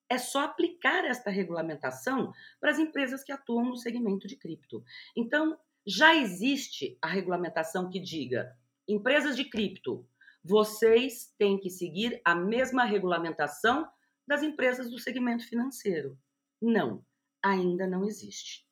É 0.09 0.19
só 0.19 0.45
aplicar 0.45 1.05
esta 1.05 1.31
regulamentação 1.31 2.33
para 2.61 2.71
as 2.71 2.79
empresas 2.79 3.25
que 3.25 3.33
atuam 3.33 3.65
no 3.65 3.77
segmento 3.77 4.29
de 4.29 4.37
cripto. 4.37 4.85
Então, 5.17 5.59
já 5.91 6.15
existe 6.15 6.99
a 7.01 7.09
regulamentação 7.09 7.89
que 7.89 7.99
diga: 7.99 8.55
empresas 8.87 9.35
de 9.35 9.47
cripto, 9.47 10.07
vocês 10.45 11.33
têm 11.39 11.59
que 11.59 11.71
seguir 11.71 12.21
a 12.23 12.35
mesma 12.35 12.85
regulamentação 12.85 13.89
das 14.27 14.43
empresas 14.43 14.91
do 14.91 14.99
segmento 14.99 15.49
financeiro. 15.49 16.19
Não, 16.61 17.03
ainda 17.43 17.87
não 17.87 18.05
existe. 18.05 18.69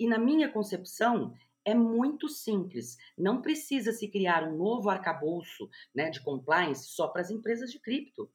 E 0.00 0.08
na 0.08 0.18
minha 0.18 0.50
concepção, 0.50 1.32
é 1.64 1.76
muito 1.76 2.28
simples. 2.28 2.96
Não 3.16 3.40
precisa 3.40 3.92
se 3.92 4.08
criar 4.08 4.42
um 4.42 4.56
novo 4.56 4.90
arcabouço 4.90 5.70
né, 5.94 6.10
de 6.10 6.20
compliance 6.20 6.88
só 6.88 7.06
para 7.06 7.20
as 7.20 7.30
empresas 7.30 7.70
de 7.70 7.78
cripto. 7.78 8.28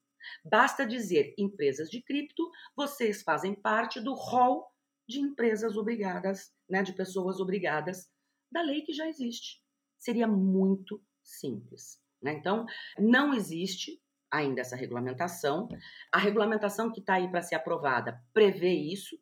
Basta 0.46 0.86
dizer, 0.86 1.34
empresas 1.38 1.90
de 1.90 2.02
cripto, 2.02 2.50
vocês 2.74 3.22
fazem 3.22 3.54
parte 3.54 4.00
do 4.00 4.14
rol 4.14 4.72
de 5.06 5.20
empresas 5.20 5.76
obrigadas, 5.76 6.54
né, 6.70 6.82
de 6.84 6.94
pessoas 6.94 7.42
obrigadas 7.42 8.13
da 8.54 8.62
lei 8.62 8.82
que 8.82 8.94
já 8.94 9.08
existe. 9.08 9.62
Seria 9.98 10.28
muito 10.28 11.04
simples. 11.24 12.02
Né? 12.22 12.34
Então, 12.34 12.66
não 12.98 13.34
existe 13.34 14.02
ainda 14.32 14.62
essa 14.62 14.76
regulamentação. 14.76 15.68
A 16.12 16.18
regulamentação 16.18 16.92
que 16.92 17.00
está 17.00 17.16
aí 17.16 17.30
para 17.30 17.42
ser 17.42 17.56
aprovada 17.56 18.24
prevê 18.34 18.74
isso, 18.74 19.18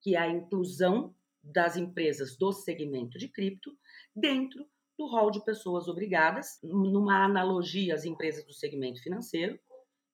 que 0.00 0.14
é 0.14 0.18
a 0.18 0.28
inclusão 0.28 1.14
das 1.42 1.76
empresas 1.76 2.36
do 2.36 2.52
segmento 2.52 3.18
de 3.18 3.28
cripto 3.28 3.76
dentro 4.14 4.64
do 4.98 5.06
rol 5.06 5.30
de 5.30 5.42
pessoas 5.44 5.88
obrigadas, 5.88 6.58
numa 6.62 7.24
analogia 7.24 7.94
às 7.94 8.04
empresas 8.04 8.44
do 8.44 8.52
segmento 8.52 9.02
financeiro, 9.02 9.58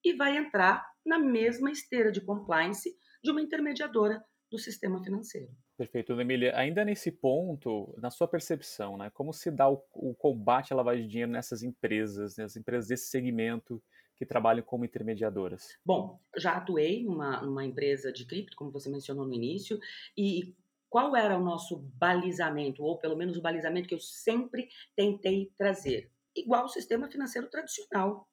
e 0.03 0.13
vai 0.13 0.37
entrar 0.37 0.85
na 1.05 1.19
mesma 1.19 1.69
esteira 1.69 2.11
de 2.11 2.21
compliance 2.21 2.97
de 3.21 3.31
uma 3.31 3.41
intermediadora 3.41 4.23
do 4.49 4.57
sistema 4.57 5.03
financeiro. 5.03 5.51
Perfeito, 5.77 6.19
Emília. 6.19 6.57
Ainda 6.57 6.83
nesse 6.83 7.11
ponto, 7.11 7.93
na 7.99 8.09
sua 8.09 8.27
percepção, 8.27 8.97
né, 8.97 9.11
como 9.11 9.31
se 9.31 9.51
dá 9.51 9.69
o, 9.69 9.79
o 9.93 10.15
combate 10.15 10.73
à 10.73 10.75
lavagem 10.75 11.03
de 11.03 11.09
dinheiro 11.09 11.31
nessas 11.31 11.61
empresas, 11.61 12.35
nessas 12.35 12.57
empresas 12.57 12.87
desse 12.87 13.09
segmento 13.09 13.81
que 14.15 14.25
trabalham 14.25 14.63
como 14.63 14.83
intermediadoras? 14.83 15.77
Bom, 15.85 16.19
já 16.35 16.53
atuei 16.53 17.03
numa, 17.03 17.41
numa 17.41 17.63
empresa 17.63 18.11
de 18.11 18.25
cripto, 18.25 18.57
como 18.57 18.71
você 18.71 18.89
mencionou 18.89 19.27
no 19.27 19.33
início, 19.35 19.79
e 20.17 20.55
qual 20.89 21.15
era 21.15 21.37
o 21.37 21.43
nosso 21.43 21.77
balizamento, 21.93 22.83
ou 22.83 22.97
pelo 22.97 23.15
menos 23.15 23.37
o 23.37 23.41
balizamento 23.41 23.87
que 23.87 23.93
eu 23.93 23.99
sempre 23.99 24.69
tentei 24.95 25.51
trazer? 25.55 26.11
Igual 26.35 26.65
o 26.65 26.69
sistema 26.69 27.07
financeiro 27.07 27.49
tradicional, 27.49 28.27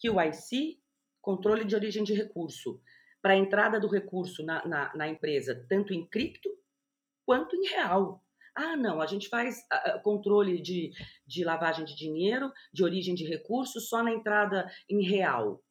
que 0.00 0.10
o 0.10 0.20
IC, 0.20 0.80
controle 1.20 1.64
de 1.64 1.76
origem 1.76 2.02
de 2.02 2.12
recurso, 2.12 2.80
para 3.22 3.34
a 3.34 3.36
entrada 3.36 3.78
do 3.78 3.88
recurso 3.88 4.44
na, 4.44 4.66
na, 4.66 4.96
na, 4.96 5.08
empresa, 5.08 5.66
tanto 5.68 5.92
em 5.92 6.06
cripto 6.06 6.55
quanto 7.26 7.56
em 7.56 7.68
real. 7.68 8.22
Ah, 8.54 8.74
não, 8.74 9.02
a 9.02 9.06
gente 9.06 9.28
faz 9.28 9.58
uh, 9.58 10.00
controle 10.02 10.62
de, 10.62 10.90
de 11.26 11.44
lavagem 11.44 11.84
de 11.84 11.94
dinheiro, 11.94 12.50
de 12.72 12.82
origem 12.82 13.14
de 13.14 13.26
recursos, 13.26 13.88
só 13.88 14.02
na 14.02 14.12
entrada 14.12 14.66
em 14.88 15.06
real. 15.06 15.62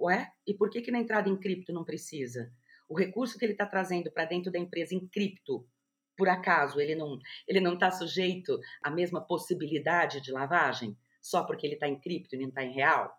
Ué? 0.00 0.28
E 0.44 0.54
por 0.54 0.70
que, 0.70 0.82
que 0.82 0.90
na 0.90 0.98
entrada 0.98 1.28
em 1.28 1.38
cripto 1.38 1.72
não 1.72 1.84
precisa? 1.84 2.50
O 2.88 2.98
recurso 2.98 3.38
que 3.38 3.44
ele 3.44 3.52
está 3.52 3.64
trazendo 3.64 4.10
para 4.10 4.24
dentro 4.24 4.50
da 4.50 4.58
empresa 4.58 4.92
em 4.92 5.06
cripto, 5.06 5.68
por 6.16 6.28
acaso, 6.28 6.80
ele 6.80 6.94
não 6.94 7.18
ele 7.46 7.60
não 7.60 7.74
está 7.74 7.90
sujeito 7.90 8.58
à 8.82 8.90
mesma 8.90 9.24
possibilidade 9.24 10.20
de 10.20 10.32
lavagem? 10.32 10.96
Só 11.20 11.44
porque 11.44 11.66
ele 11.66 11.74
está 11.74 11.88
em 11.88 12.00
cripto 12.00 12.34
e 12.34 12.38
não 12.38 12.48
está 12.48 12.64
em 12.64 12.72
real? 12.72 13.12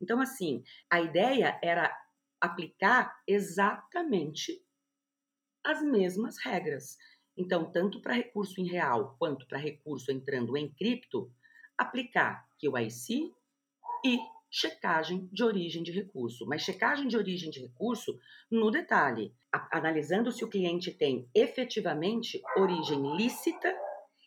Então, 0.00 0.20
assim, 0.20 0.62
a 0.88 1.00
ideia 1.00 1.58
era 1.62 1.92
aplicar 2.40 3.12
exatamente 3.26 4.64
as 5.68 5.82
mesmas 5.82 6.38
regras. 6.38 6.96
Então, 7.36 7.70
tanto 7.70 8.00
para 8.00 8.14
recurso 8.14 8.60
em 8.60 8.66
real 8.66 9.14
quanto 9.18 9.46
para 9.46 9.58
recurso 9.58 10.10
entrando 10.10 10.56
em 10.56 10.68
cripto, 10.68 11.30
aplicar 11.76 12.48
QIC 12.58 13.32
e 14.04 14.18
checagem 14.50 15.28
de 15.30 15.44
origem 15.44 15.82
de 15.82 15.92
recurso. 15.92 16.46
Mas 16.46 16.62
checagem 16.62 17.06
de 17.06 17.16
origem 17.16 17.50
de 17.50 17.60
recurso 17.60 18.18
no 18.50 18.70
detalhe, 18.70 19.34
analisando 19.70 20.32
se 20.32 20.42
o 20.42 20.48
cliente 20.48 20.90
tem 20.90 21.28
efetivamente 21.34 22.40
origem 22.56 23.16
lícita 23.16 23.72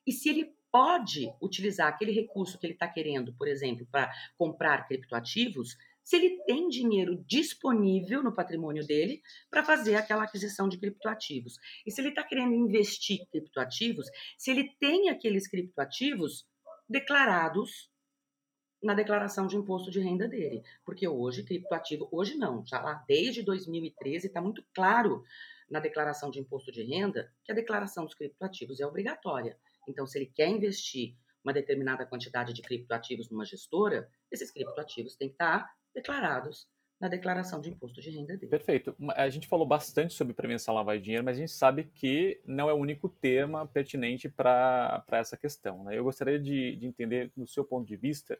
e 0.06 0.12
se 0.12 0.30
ele 0.30 0.54
pode 0.72 1.34
utilizar 1.42 1.88
aquele 1.88 2.12
recurso 2.12 2.58
que 2.58 2.66
ele 2.66 2.74
está 2.74 2.88
querendo, 2.88 3.34
por 3.34 3.48
exemplo, 3.48 3.86
para 3.92 4.10
comprar 4.38 4.88
criptoativos, 4.88 5.76
se 6.12 6.18
ele 6.18 6.44
tem 6.44 6.68
dinheiro 6.68 7.24
disponível 7.26 8.22
no 8.22 8.36
patrimônio 8.36 8.86
dele 8.86 9.22
para 9.50 9.64
fazer 9.64 9.96
aquela 9.96 10.26
aquisição 10.26 10.68
de 10.68 10.78
criptoativos. 10.78 11.56
E 11.86 11.92
se 11.92 12.02
ele 12.02 12.10
está 12.10 12.22
querendo 12.22 12.54
investir 12.54 13.22
em 13.22 13.26
criptoativos, 13.28 14.08
se 14.38 14.52
ele 14.52 14.76
tem 14.78 15.08
aqueles 15.08 15.48
criptoativos 15.48 16.46
declarados 16.90 17.90
na 18.84 18.94
declaração 18.94 19.48
de 19.48 19.56
imposto 19.56 19.90
de 19.90 20.02
renda 20.02 20.28
dele. 20.28 20.62
Porque 20.84 21.08
hoje, 21.08 21.46
criptoativo, 21.46 22.10
hoje 22.12 22.36
não, 22.36 22.66
já 22.66 22.82
lá 22.82 23.06
desde 23.08 23.42
2013 23.42 24.28
está 24.28 24.42
muito 24.42 24.66
claro 24.74 25.24
na 25.70 25.80
declaração 25.80 26.30
de 26.30 26.42
imposto 26.42 26.74
de 26.74 26.84
renda 26.84 27.34
que 27.46 27.54
a 27.54 27.56
declaração 27.56 28.04
dos 28.04 28.16
criptoativos 28.16 28.82
é 28.82 28.86
obrigatória. 28.86 29.58
Então, 29.88 30.06
se 30.06 30.18
ele 30.18 30.26
quer 30.26 30.50
investir 30.50 31.16
uma 31.42 31.54
determinada 31.54 32.06
quantidade 32.06 32.52
de 32.52 32.62
criptoativos 32.62 33.30
numa 33.30 33.46
gestora, 33.46 34.10
esses 34.30 34.52
criptoativos 34.52 35.16
têm 35.16 35.30
que 35.30 35.36
estar 35.36 35.72
declarados 35.94 36.68
na 37.02 37.08
declaração 37.08 37.60
de 37.60 37.72
imposto 37.72 38.00
de 38.00 38.12
renda 38.12 38.38
dele. 38.38 38.50
Perfeito. 38.52 38.96
A 39.16 39.28
gente 39.28 39.48
falou 39.48 39.66
bastante 39.66 40.14
sobre 40.14 40.36
prevenção 40.36 40.76
à 40.76 40.78
lavagem 40.78 41.02
de 41.02 41.06
dinheiro, 41.06 41.26
mas 41.26 41.36
a 41.36 41.40
gente 41.40 41.52
sabe 41.52 41.86
que 41.96 42.40
não 42.46 42.70
é 42.70 42.74
o 42.74 42.78
único 42.78 43.10
tema 43.10 43.66
pertinente 43.66 44.30
para 44.30 45.04
essa 45.10 45.36
questão. 45.36 45.84
Né? 45.84 45.98
Eu 45.98 46.04
gostaria 46.04 46.40
de, 46.40 46.76
de 46.76 46.86
entender, 46.86 47.32
do 47.36 47.48
seu 47.48 47.66
ponto 47.66 47.88
de 47.88 47.96
vista, 47.96 48.38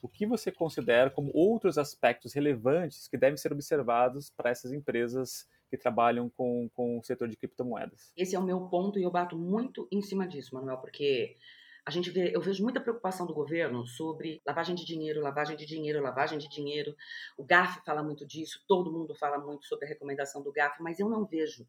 o 0.00 0.08
que 0.08 0.26
você 0.26 0.52
considera 0.52 1.10
como 1.10 1.32
outros 1.34 1.76
aspectos 1.76 2.32
relevantes 2.32 3.08
que 3.08 3.16
devem 3.16 3.36
ser 3.36 3.52
observados 3.52 4.30
para 4.30 4.50
essas 4.50 4.72
empresas 4.72 5.48
que 5.68 5.76
trabalham 5.76 6.30
com, 6.30 6.68
com 6.72 6.98
o 6.98 7.02
setor 7.02 7.26
de 7.26 7.36
criptomoedas? 7.36 8.12
Esse 8.16 8.36
é 8.36 8.38
o 8.38 8.44
meu 8.44 8.68
ponto 8.68 8.96
e 8.96 9.02
eu 9.02 9.10
bato 9.10 9.36
muito 9.36 9.88
em 9.90 10.00
cima 10.00 10.28
disso, 10.28 10.54
Manuel, 10.54 10.78
porque 10.78 11.36
a 11.86 11.90
gente 11.90 12.10
vê, 12.10 12.34
eu 12.34 12.40
vejo 12.40 12.62
muita 12.62 12.80
preocupação 12.80 13.26
do 13.26 13.34
governo 13.34 13.86
sobre 13.86 14.40
lavagem 14.46 14.74
de 14.74 14.86
dinheiro, 14.86 15.20
lavagem 15.20 15.56
de 15.56 15.66
dinheiro, 15.66 16.02
lavagem 16.02 16.38
de 16.38 16.48
dinheiro. 16.48 16.96
O 17.36 17.44
GAF 17.44 17.84
fala 17.84 18.02
muito 18.02 18.26
disso, 18.26 18.64
todo 18.66 18.90
mundo 18.90 19.14
fala 19.14 19.38
muito 19.38 19.66
sobre 19.66 19.84
a 19.84 19.88
recomendação 19.88 20.42
do 20.42 20.50
GAF, 20.50 20.82
mas 20.82 20.98
eu 20.98 21.08
não 21.10 21.26
vejo 21.26 21.68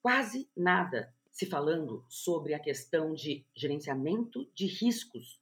quase 0.00 0.50
nada 0.56 1.14
se 1.30 1.46
falando 1.46 2.04
sobre 2.08 2.54
a 2.54 2.58
questão 2.58 3.14
de 3.14 3.46
gerenciamento 3.54 4.50
de 4.52 4.66
riscos 4.66 5.40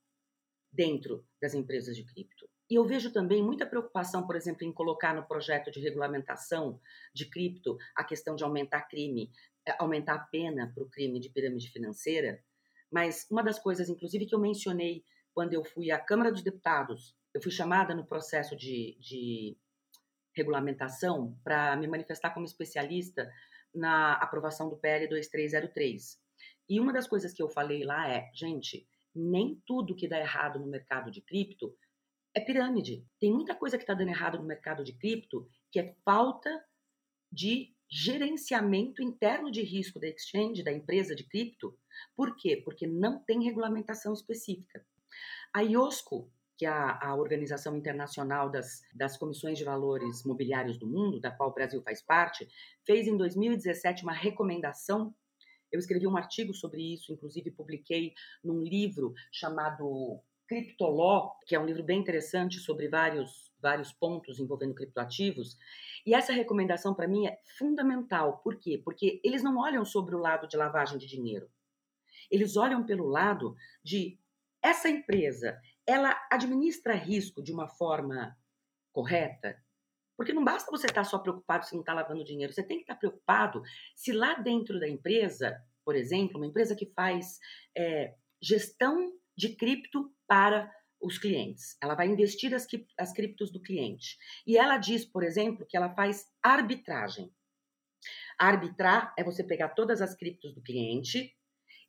dentro 0.71 1.27
das 1.41 1.55
empresas 1.55 1.97
de 1.97 2.05
cripto. 2.05 2.49
E 2.69 2.75
eu 2.75 2.85
vejo 2.85 3.11
também 3.13 3.43
muita 3.43 3.67
preocupação, 3.67 4.25
por 4.27 4.37
exemplo, 4.37 4.65
em 4.65 4.73
colocar 4.73 5.15
no 5.15 5.27
projeto 5.27 5.71
de 5.71 5.81
regulamentação 5.81 6.79
de 7.13 7.25
cripto 7.27 7.77
a 7.97 8.05
questão 8.05 8.37
de 8.37 8.45
aumentar 8.45 8.83
crime, 8.83 9.33
eh, 9.67 9.75
aumentar 9.79 10.15
a 10.15 10.19
pena 10.21 10.71
para 10.73 10.85
o 10.85 10.89
crime 10.89 11.19
de 11.19 11.31
pirâmide 11.31 11.69
financeira, 11.71 12.45
mas 12.91 13.27
uma 13.31 13.43
das 13.43 13.59
coisas, 13.59 13.89
inclusive, 13.89 14.27
que 14.27 14.35
eu 14.35 14.41
mencionei 14.41 15.05
quando 15.33 15.53
eu 15.53 15.65
fui 15.65 15.91
à 15.91 15.99
Câmara 15.99 16.33
dos 16.33 16.43
Deputados, 16.43 17.15
eu 17.33 17.41
fui 17.41 17.53
chamada 17.53 17.95
no 17.95 18.05
processo 18.05 18.57
de, 18.57 18.97
de 18.99 19.57
regulamentação 20.35 21.39
para 21.45 21.77
me 21.77 21.87
manifestar 21.87 22.31
como 22.31 22.47
especialista 22.47 23.31
na 23.75 24.15
aprovação 24.15 24.69
do 24.69 24.77
PL 24.77 25.09
2303. 25.09 26.19
E 26.69 26.81
uma 26.81 26.93
das 26.93 27.07
coisas 27.07 27.33
que 27.33 27.43
eu 27.43 27.49
falei 27.49 27.85
lá 27.85 28.09
é, 28.09 28.31
gente, 28.35 28.87
nem 29.15 29.61
tudo 29.67 29.95
que 29.95 30.09
dá 30.09 30.19
errado 30.19 30.59
no 30.59 30.67
mercado 30.67 31.11
de 31.11 31.21
cripto 31.21 31.77
é 32.35 32.41
pirâmide. 32.41 33.05
Tem 33.19 33.33
muita 33.33 33.55
coisa 33.55 33.77
que 33.77 33.83
está 33.83 33.95
dando 33.95 34.11
errado 34.11 34.39
no 34.39 34.45
mercado 34.45 34.85
de 34.85 34.93
cripto 34.93 35.49
que 35.71 35.81
é 35.81 35.95
falta 36.05 36.65
de 37.31 37.75
gerenciamento 37.91 39.03
interno 39.03 39.51
de 39.51 39.63
risco 39.63 39.99
da 39.99 40.07
exchange, 40.07 40.63
da 40.63 40.73
empresa 40.73 41.15
de 41.15 41.25
cripto. 41.25 41.77
Por 42.15 42.37
quê? 42.37 42.57
Porque 42.65 42.87
não 42.87 43.19
tem 43.19 43.43
regulamentação 43.43 44.13
específica. 44.13 44.85
A 45.53 45.63
IOSCO, 45.63 46.31
que 46.57 46.67
é 46.67 46.69
a, 46.69 47.17
Organização 47.17 47.77
Internacional 47.77 48.49
das, 48.51 48.83
das 48.95 49.17
Comissões 49.17 49.59
de 49.59 49.65
Valores 49.65 50.23
Mobiliários 50.25 50.79
do 50.79 50.87
Mundo, 50.87 51.21
da 51.21 51.31
qual 51.31 51.51
o 51.51 51.55
Brasil 51.55 51.83
faz 51.83 52.01
parte, 52.03 52.47
fez 52.87 53.09
em 53.09 53.17
2017 53.17 54.05
uma 54.05 54.13
recomendação. 54.13 55.13
Eu 55.73 55.81
escrevi 55.81 56.07
um 56.07 56.17
artigo 56.17 56.55
sobre 56.55 56.95
isso, 56.95 57.13
inclusive 57.13 57.51
publiquei 57.51 58.13
num 58.45 58.63
livro 58.63 59.15
chamado 59.33 60.21
Criptoló, 60.47 61.33
que 61.47 61.55
é 61.55 61.61
um 61.61 61.65
livro 61.65 61.83
bem 61.83 61.99
interessante 61.99 62.59
sobre 62.59 62.89
vários, 62.89 63.50
vários 63.61 63.93
pontos 63.93 64.39
envolvendo 64.39 64.75
criptoativos. 64.75 65.57
E 66.07 66.15
essa 66.15 66.33
recomendação, 66.33 66.95
para 66.95 67.09
mim, 67.09 67.27
é 67.27 67.39
fundamental. 67.59 68.39
Por 68.39 68.57
quê? 68.57 68.81
Porque 68.83 69.21
eles 69.23 69.43
não 69.43 69.59
olham 69.59 69.85
sobre 69.85 70.15
o 70.15 70.19
lado 70.19 70.49
de 70.49 70.57
lavagem 70.57 70.99
de 70.99 71.07
dinheiro. 71.07 71.51
Eles 72.31 72.57
olham 72.57 72.85
pelo 72.85 73.07
lado 73.07 73.57
de 73.83 74.19
essa 74.63 74.89
empresa, 74.89 75.59
ela 75.87 76.17
administra 76.31 76.95
risco 76.95 77.43
de 77.43 77.53
uma 77.53 77.67
forma 77.67 78.37
correta? 78.93 79.57
Porque 80.17 80.33
não 80.33 80.45
basta 80.45 80.71
você 80.71 80.87
estar 80.87 81.05
só 81.05 81.19
preocupado 81.19 81.65
se 81.65 81.73
não 81.73 81.81
está 81.81 81.95
lavando 81.95 82.25
dinheiro, 82.25 82.53
você 82.53 82.63
tem 82.63 82.77
que 82.77 82.83
estar 82.83 82.97
preocupado 82.97 83.63
se 83.95 84.13
lá 84.13 84.35
dentro 84.35 84.79
da 84.79 84.89
empresa, 84.89 85.59
por 85.85 85.97
exemplo, 85.97 86.37
uma 86.37 86.47
empresa 86.47 86.77
que 86.77 86.87
faz 86.87 87.41
é, 87.77 88.15
gestão 88.41 89.13
de 89.37 89.57
cripto 89.57 90.13
para 90.27 90.71
os 91.01 91.19
clientes. 91.19 91.77
Ela 91.81 91.95
vai 91.95 92.07
investir 92.09 92.55
as, 92.55 92.67
as 92.99 93.13
criptos 93.13 93.51
do 93.51 93.61
cliente. 93.61 94.19
E 94.47 94.57
ela 94.57 94.77
diz, 94.77 95.05
por 95.05 95.23
exemplo, 95.23 95.67
que 95.67 95.77
ela 95.77 95.95
faz 95.95 96.29
arbitragem. 96.43 97.33
Arbitrar 98.39 99.15
é 99.19 99.25
você 99.25 99.45
pegar 99.45 99.71
todas 99.71 100.01
as 100.01 100.15
criptos 100.15 100.55
do 100.55 100.63
cliente 100.63 101.35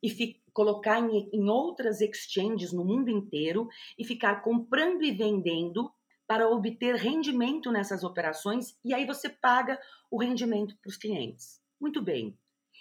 e 0.02 0.42
colocar 0.52 0.98
em, 0.98 1.30
em 1.32 1.48
outras 1.48 2.00
exchanges 2.00 2.72
no 2.72 2.84
mundo 2.84 3.08
inteiro 3.08 3.68
e 3.98 4.04
ficar 4.04 4.42
comprando 4.42 5.02
e 5.02 5.12
vendendo 5.12 5.92
para 6.26 6.48
obter 6.48 6.94
rendimento 6.96 7.70
nessas 7.70 8.02
operações 8.02 8.78
e 8.84 8.94
aí 8.94 9.06
você 9.06 9.28
paga 9.28 9.78
o 10.10 10.20
rendimento 10.20 10.76
para 10.78 10.88
os 10.88 10.96
clientes. 10.96 11.60
Muito 11.80 12.02
bem. 12.02 12.38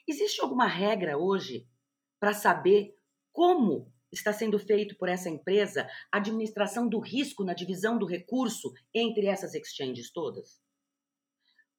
Existe 0.07 0.41
alguma 0.41 0.65
regra 0.65 1.17
hoje 1.17 1.67
para 2.19 2.33
saber 2.33 2.95
como 3.31 3.91
está 4.11 4.33
sendo 4.33 4.59
feito 4.59 4.95
por 4.97 5.07
essa 5.07 5.29
empresa 5.29 5.87
a 6.11 6.17
administração 6.17 6.87
do 6.87 6.99
risco 6.99 7.43
na 7.43 7.53
divisão 7.53 7.97
do 7.97 8.05
recurso 8.05 8.71
entre 8.93 9.27
essas 9.27 9.53
exchanges 9.53 10.11
todas? 10.11 10.61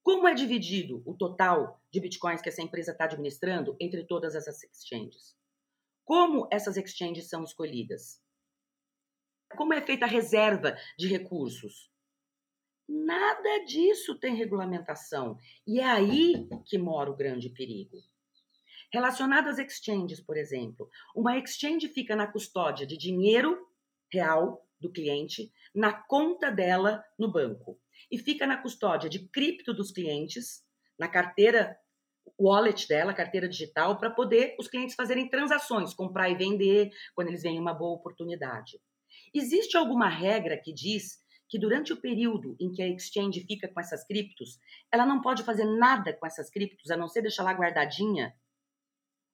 Como 0.02 0.26
é 0.26 0.34
dividido 0.34 1.02
o 1.06 1.14
total 1.14 1.80
de 1.90 2.00
bitcoins 2.00 2.42
que 2.42 2.48
essa 2.48 2.62
empresa 2.62 2.90
está 2.90 3.04
administrando 3.04 3.76
entre 3.80 4.04
todas 4.04 4.34
essas 4.34 4.62
exchanges? 4.64 5.36
Como 6.04 6.48
essas 6.50 6.76
exchanges 6.76 7.28
são 7.28 7.44
escolhidas? 7.44 8.20
Como 9.56 9.72
é 9.72 9.80
feita 9.80 10.06
a 10.06 10.08
reserva 10.08 10.76
de 10.98 11.06
recursos? 11.06 11.92
Nada 12.88 13.64
disso 13.64 14.18
tem 14.18 14.34
regulamentação. 14.34 15.38
E 15.66 15.78
é 15.78 15.84
aí 15.84 16.48
que 16.66 16.76
mora 16.78 17.10
o 17.10 17.16
grande 17.16 17.48
perigo. 17.48 17.98
Relacionado 18.92 19.48
às 19.48 19.58
exchanges, 19.58 20.20
por 20.20 20.36
exemplo, 20.36 20.88
uma 21.16 21.38
exchange 21.38 21.88
fica 21.88 22.14
na 22.14 22.26
custódia 22.26 22.86
de 22.86 22.98
dinheiro 22.98 23.58
real 24.12 24.68
do 24.78 24.92
cliente 24.92 25.50
na 25.74 25.92
conta 25.92 26.50
dela 26.50 27.02
no 27.18 27.32
banco. 27.32 27.80
E 28.10 28.18
fica 28.18 28.46
na 28.46 28.58
custódia 28.58 29.08
de 29.08 29.26
cripto 29.28 29.72
dos 29.72 29.90
clientes, 29.90 30.62
na 30.98 31.08
carteira 31.08 31.74
wallet 32.38 32.86
dela, 32.86 33.14
carteira 33.14 33.48
digital, 33.48 33.98
para 33.98 34.10
poder 34.10 34.54
os 34.58 34.68
clientes 34.68 34.94
fazerem 34.94 35.28
transações, 35.28 35.94
comprar 35.94 36.28
e 36.28 36.34
vender 36.34 36.90
quando 37.14 37.28
eles 37.28 37.42
veem 37.42 37.58
uma 37.58 37.72
boa 37.72 37.96
oportunidade. 37.96 38.78
Existe 39.32 39.76
alguma 39.76 40.08
regra 40.08 40.60
que 40.62 40.72
diz 40.72 41.18
que 41.48 41.58
durante 41.58 41.92
o 41.92 42.00
período 42.00 42.56
em 42.60 42.70
que 42.70 42.82
a 42.82 42.88
exchange 42.88 43.44
fica 43.46 43.68
com 43.68 43.80
essas 43.80 44.04
criptos, 44.06 44.58
ela 44.90 45.06
não 45.06 45.22
pode 45.22 45.42
fazer 45.42 45.64
nada 45.64 46.12
com 46.12 46.26
essas 46.26 46.50
criptos, 46.50 46.90
a 46.90 46.96
não 46.96 47.08
ser 47.08 47.22
deixar 47.22 47.42
lá 47.42 47.52
guardadinha 47.52 48.34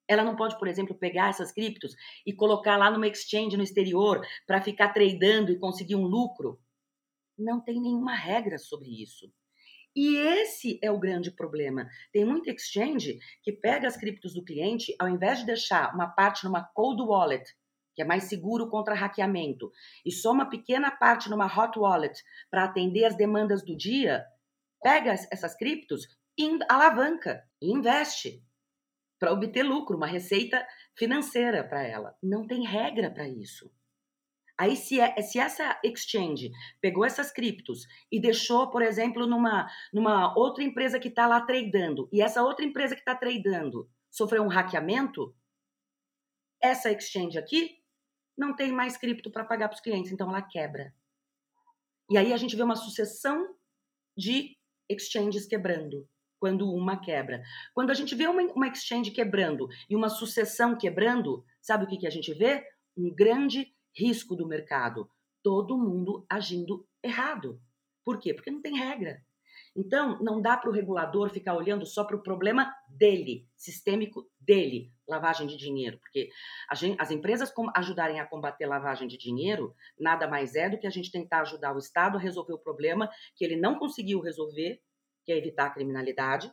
ela 0.09 0.23
não 0.23 0.35
pode, 0.35 0.57
por 0.57 0.67
exemplo, 0.67 0.97
pegar 0.97 1.29
essas 1.29 1.51
criptos 1.51 1.93
e 2.25 2.33
colocar 2.33 2.75
lá 2.77 2.89
numa 2.89 3.07
exchange 3.07 3.55
no 3.55 3.63
exterior 3.63 4.25
para 4.47 4.59
ficar 4.59 4.89
tradando 4.89 5.51
e 5.51 5.59
conseguir 5.59 5.95
um 5.95 6.07
lucro. 6.07 6.59
Não 7.37 7.61
tem 7.61 7.79
nenhuma 7.79 8.15
regra 8.15 8.57
sobre 8.57 8.89
isso. 9.01 9.31
E 9.95 10.15
esse 10.17 10.79
é 10.81 10.91
o 10.91 10.99
grande 10.99 11.29
problema. 11.29 11.87
Tem 12.11 12.25
muita 12.25 12.51
exchange 12.51 13.19
que 13.43 13.51
pega 13.51 13.87
as 13.87 13.95
criptos 13.95 14.33
do 14.33 14.43
cliente, 14.43 14.95
ao 14.99 15.07
invés 15.07 15.39
de 15.39 15.45
deixar 15.45 15.93
uma 15.93 16.07
parte 16.07 16.43
numa 16.43 16.63
cold 16.63 17.01
wallet, 17.03 17.43
que 17.95 18.01
é 18.01 18.05
mais 18.05 18.23
seguro 18.23 18.67
contra 18.67 18.95
hackeamento, 18.95 19.71
e 20.03 20.11
só 20.11 20.31
uma 20.31 20.49
pequena 20.49 20.89
parte 20.89 21.29
numa 21.29 21.45
hot 21.45 21.77
wallet 21.77 22.19
para 22.49 22.63
atender 22.63 23.05
as 23.05 23.15
demandas 23.15 23.63
do 23.63 23.75
dia, 23.75 24.25
pega 24.81 25.11
essas 25.31 25.55
criptos 25.55 26.07
e 26.37 26.57
alavanca 26.69 27.43
e 27.61 27.71
investe 27.71 28.41
para 29.19 29.33
obter 29.33 29.63
lucro, 29.63 29.97
uma 29.97 30.07
receita 30.07 30.65
financeira 30.95 31.63
para 31.63 31.85
ela. 31.85 32.17
Não 32.23 32.47
tem 32.47 32.65
regra 32.65 33.11
para 33.11 33.27
isso. 33.27 33.69
Aí, 34.57 34.75
se, 34.75 34.99
é, 34.99 35.21
se 35.21 35.39
essa 35.39 35.79
exchange 35.83 36.51
pegou 36.81 37.05
essas 37.05 37.31
criptos 37.31 37.85
e 38.11 38.19
deixou, 38.19 38.69
por 38.69 38.81
exemplo, 38.81 39.25
numa, 39.25 39.69
numa 39.93 40.37
outra 40.37 40.63
empresa 40.63 40.99
que 40.99 41.07
está 41.07 41.27
lá 41.27 41.41
tradando, 41.41 42.09
e 42.11 42.21
essa 42.21 42.43
outra 42.43 42.65
empresa 42.65 42.95
que 42.95 43.01
está 43.01 43.15
tradando 43.15 43.89
sofreu 44.09 44.43
um 44.43 44.49
hackeamento, 44.49 45.33
essa 46.61 46.91
exchange 46.91 47.37
aqui 47.37 47.77
não 48.37 48.53
tem 48.53 48.71
mais 48.71 48.97
cripto 48.97 49.31
para 49.31 49.45
pagar 49.45 49.69
para 49.69 49.75
os 49.75 49.81
clientes, 49.81 50.11
então 50.11 50.29
ela 50.29 50.41
quebra. 50.41 50.93
E 52.09 52.17
aí 52.17 52.33
a 52.33 52.37
gente 52.37 52.55
vê 52.55 52.63
uma 52.63 52.75
sucessão 52.75 53.55
de 54.17 54.57
exchanges 54.89 55.45
quebrando 55.45 56.07
quando 56.39 56.71
uma 56.71 56.97
quebra. 56.97 57.43
Quando 57.73 57.91
a 57.91 57.93
gente 57.93 58.15
vê 58.15 58.27
uma, 58.27 58.41
uma 58.53 58.67
exchange 58.67 59.11
quebrando 59.11 59.67
e 59.89 59.95
uma 59.95 60.09
sucessão 60.09 60.77
quebrando, 60.77 61.43
sabe 61.61 61.83
o 61.83 61.87
que, 61.87 61.97
que 61.97 62.07
a 62.07 62.11
gente 62.11 62.33
vê? 62.33 62.63
Um 62.97 63.13
grande 63.13 63.73
risco 63.95 64.35
do 64.35 64.47
mercado. 64.47 65.09
Todo 65.43 65.77
mundo 65.77 66.25
agindo 66.29 66.87
errado. 67.03 67.61
Por 68.03 68.19
quê? 68.19 68.33
Porque 68.33 68.51
não 68.51 68.61
tem 68.61 68.77
regra. 68.77 69.21
Então, 69.75 70.21
não 70.21 70.41
dá 70.41 70.57
para 70.57 70.69
o 70.69 70.73
regulador 70.73 71.29
ficar 71.29 71.55
olhando 71.55 71.85
só 71.85 72.03
para 72.03 72.15
o 72.15 72.23
problema 72.23 72.73
dele, 72.87 73.47
sistêmico 73.55 74.29
dele, 74.39 74.91
lavagem 75.07 75.47
de 75.47 75.55
dinheiro. 75.55 75.97
Porque 75.99 76.29
gente, 76.73 76.99
as 76.99 77.11
empresas 77.11 77.53
ajudarem 77.75 78.19
a 78.19 78.25
combater 78.25 78.65
lavagem 78.65 79.07
de 79.07 79.17
dinheiro, 79.17 79.75
nada 79.97 80.27
mais 80.27 80.55
é 80.55 80.69
do 80.69 80.77
que 80.77 80.87
a 80.87 80.89
gente 80.89 81.11
tentar 81.11 81.41
ajudar 81.41 81.75
o 81.75 81.79
Estado 81.79 82.17
a 82.17 82.21
resolver 82.21 82.53
o 82.53 82.59
problema 82.59 83.09
que 83.35 83.45
ele 83.45 83.55
não 83.55 83.77
conseguiu 83.77 84.19
resolver 84.19 84.81
que 85.29 85.33
é 85.33 85.37
evitar 85.37 85.67
a 85.67 85.69
criminalidade. 85.69 86.51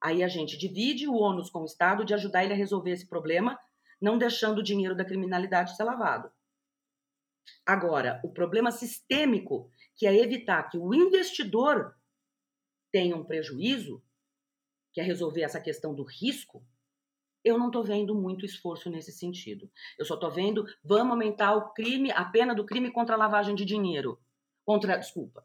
Aí 0.00 0.22
a 0.22 0.28
gente 0.28 0.56
divide 0.56 1.08
o 1.08 1.14
ônus 1.14 1.50
com 1.50 1.62
o 1.62 1.64
Estado 1.64 2.04
de 2.04 2.14
ajudar 2.14 2.44
ele 2.44 2.52
a 2.52 2.56
resolver 2.56 2.92
esse 2.92 3.04
problema, 3.04 3.58
não 4.00 4.16
deixando 4.16 4.58
o 4.58 4.62
dinheiro 4.62 4.94
da 4.94 5.04
criminalidade 5.04 5.76
ser 5.76 5.82
lavado. 5.82 6.30
Agora, 7.66 8.20
o 8.22 8.28
problema 8.28 8.70
sistêmico, 8.70 9.68
que 9.96 10.06
é 10.06 10.16
evitar 10.16 10.70
que 10.70 10.78
o 10.78 10.94
investidor 10.94 11.96
tenha 12.92 13.16
um 13.16 13.24
prejuízo, 13.24 14.00
que 14.92 15.00
é 15.00 15.02
resolver 15.02 15.42
essa 15.42 15.60
questão 15.60 15.92
do 15.92 16.04
risco, 16.04 16.64
eu 17.42 17.58
não 17.58 17.66
estou 17.66 17.82
vendo 17.82 18.14
muito 18.14 18.46
esforço 18.46 18.88
nesse 18.88 19.10
sentido. 19.10 19.68
Eu 19.98 20.04
só 20.04 20.14
estou 20.14 20.30
vendo, 20.30 20.64
vamos 20.84 21.10
aumentar 21.10 21.56
o 21.56 21.72
crime, 21.72 22.12
a 22.12 22.24
pena 22.24 22.54
do 22.54 22.64
crime 22.64 22.92
contra 22.92 23.16
a 23.16 23.18
lavagem 23.18 23.56
de 23.56 23.64
dinheiro. 23.64 24.16
Contra, 24.64 24.96
desculpa, 24.96 25.44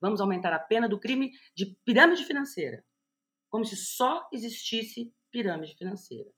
Vamos 0.00 0.20
aumentar 0.20 0.52
a 0.52 0.58
pena 0.58 0.88
do 0.88 0.98
crime 0.98 1.32
de 1.54 1.76
pirâmide 1.84 2.24
financeira, 2.24 2.84
como 3.50 3.64
se 3.64 3.76
só 3.76 4.28
existisse 4.32 5.12
pirâmide 5.30 5.74
financeira. 5.76 6.30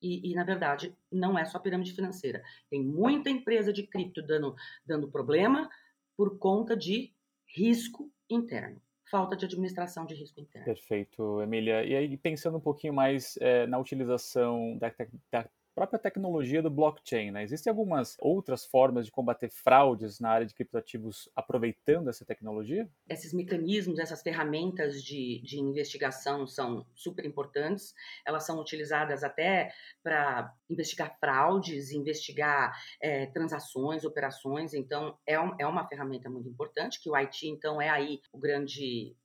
E, 0.00 0.30
e, 0.30 0.34
na 0.34 0.44
verdade, 0.44 0.96
não 1.10 1.38
é 1.38 1.44
só 1.44 1.58
pirâmide 1.58 1.92
financeira. 1.92 2.42
Tem 2.70 2.82
muita 2.82 3.30
empresa 3.30 3.72
de 3.72 3.86
cripto 3.86 4.22
dando, 4.22 4.54
dando 4.86 5.10
problema 5.10 5.68
por 6.16 6.38
conta 6.38 6.76
de 6.76 7.12
risco 7.46 8.10
interno. 8.30 8.80
Falta 9.10 9.34
de 9.34 9.46
administração 9.46 10.04
de 10.04 10.14
risco 10.14 10.40
interno. 10.40 10.66
Perfeito, 10.66 11.40
Emília. 11.40 11.84
E 11.84 11.96
aí, 11.96 12.16
pensando 12.16 12.58
um 12.58 12.60
pouquinho 12.60 12.92
mais 12.92 13.36
é, 13.40 13.66
na 13.66 13.78
utilização 13.78 14.76
da, 14.78 14.92
da 15.32 15.50
própria 15.78 15.98
tecnologia 15.98 16.60
do 16.60 16.68
blockchain. 16.68 17.30
Né? 17.30 17.44
Existem 17.44 17.70
algumas 17.70 18.16
outras 18.18 18.64
formas 18.64 19.06
de 19.06 19.12
combater 19.12 19.48
fraudes 19.48 20.18
na 20.18 20.28
área 20.28 20.44
de 20.44 20.52
criptoativos 20.52 21.28
aproveitando 21.36 22.10
essa 22.10 22.24
tecnologia? 22.24 22.90
Esses 23.08 23.32
mecanismos, 23.32 24.00
essas 24.00 24.20
ferramentas 24.20 25.00
de, 25.04 25.40
de 25.44 25.60
investigação 25.60 26.48
são 26.48 26.84
super 26.96 27.24
importantes. 27.24 27.94
Elas 28.26 28.44
são 28.44 28.58
utilizadas 28.58 29.22
até 29.22 29.72
para 30.02 30.52
investigar 30.68 31.16
fraudes, 31.20 31.92
investigar 31.92 32.76
é, 33.00 33.26
transações, 33.26 34.04
operações. 34.04 34.74
Então, 34.74 35.16
é, 35.24 35.38
um, 35.38 35.54
é 35.60 35.66
uma 35.66 35.86
ferramenta 35.86 36.28
muito 36.28 36.48
importante, 36.48 37.00
que 37.00 37.08
o 37.08 37.16
IT, 37.16 37.46
então, 37.46 37.80
é 37.80 37.88
aí 37.88 38.20
o 38.32 38.38
grande 38.38 39.16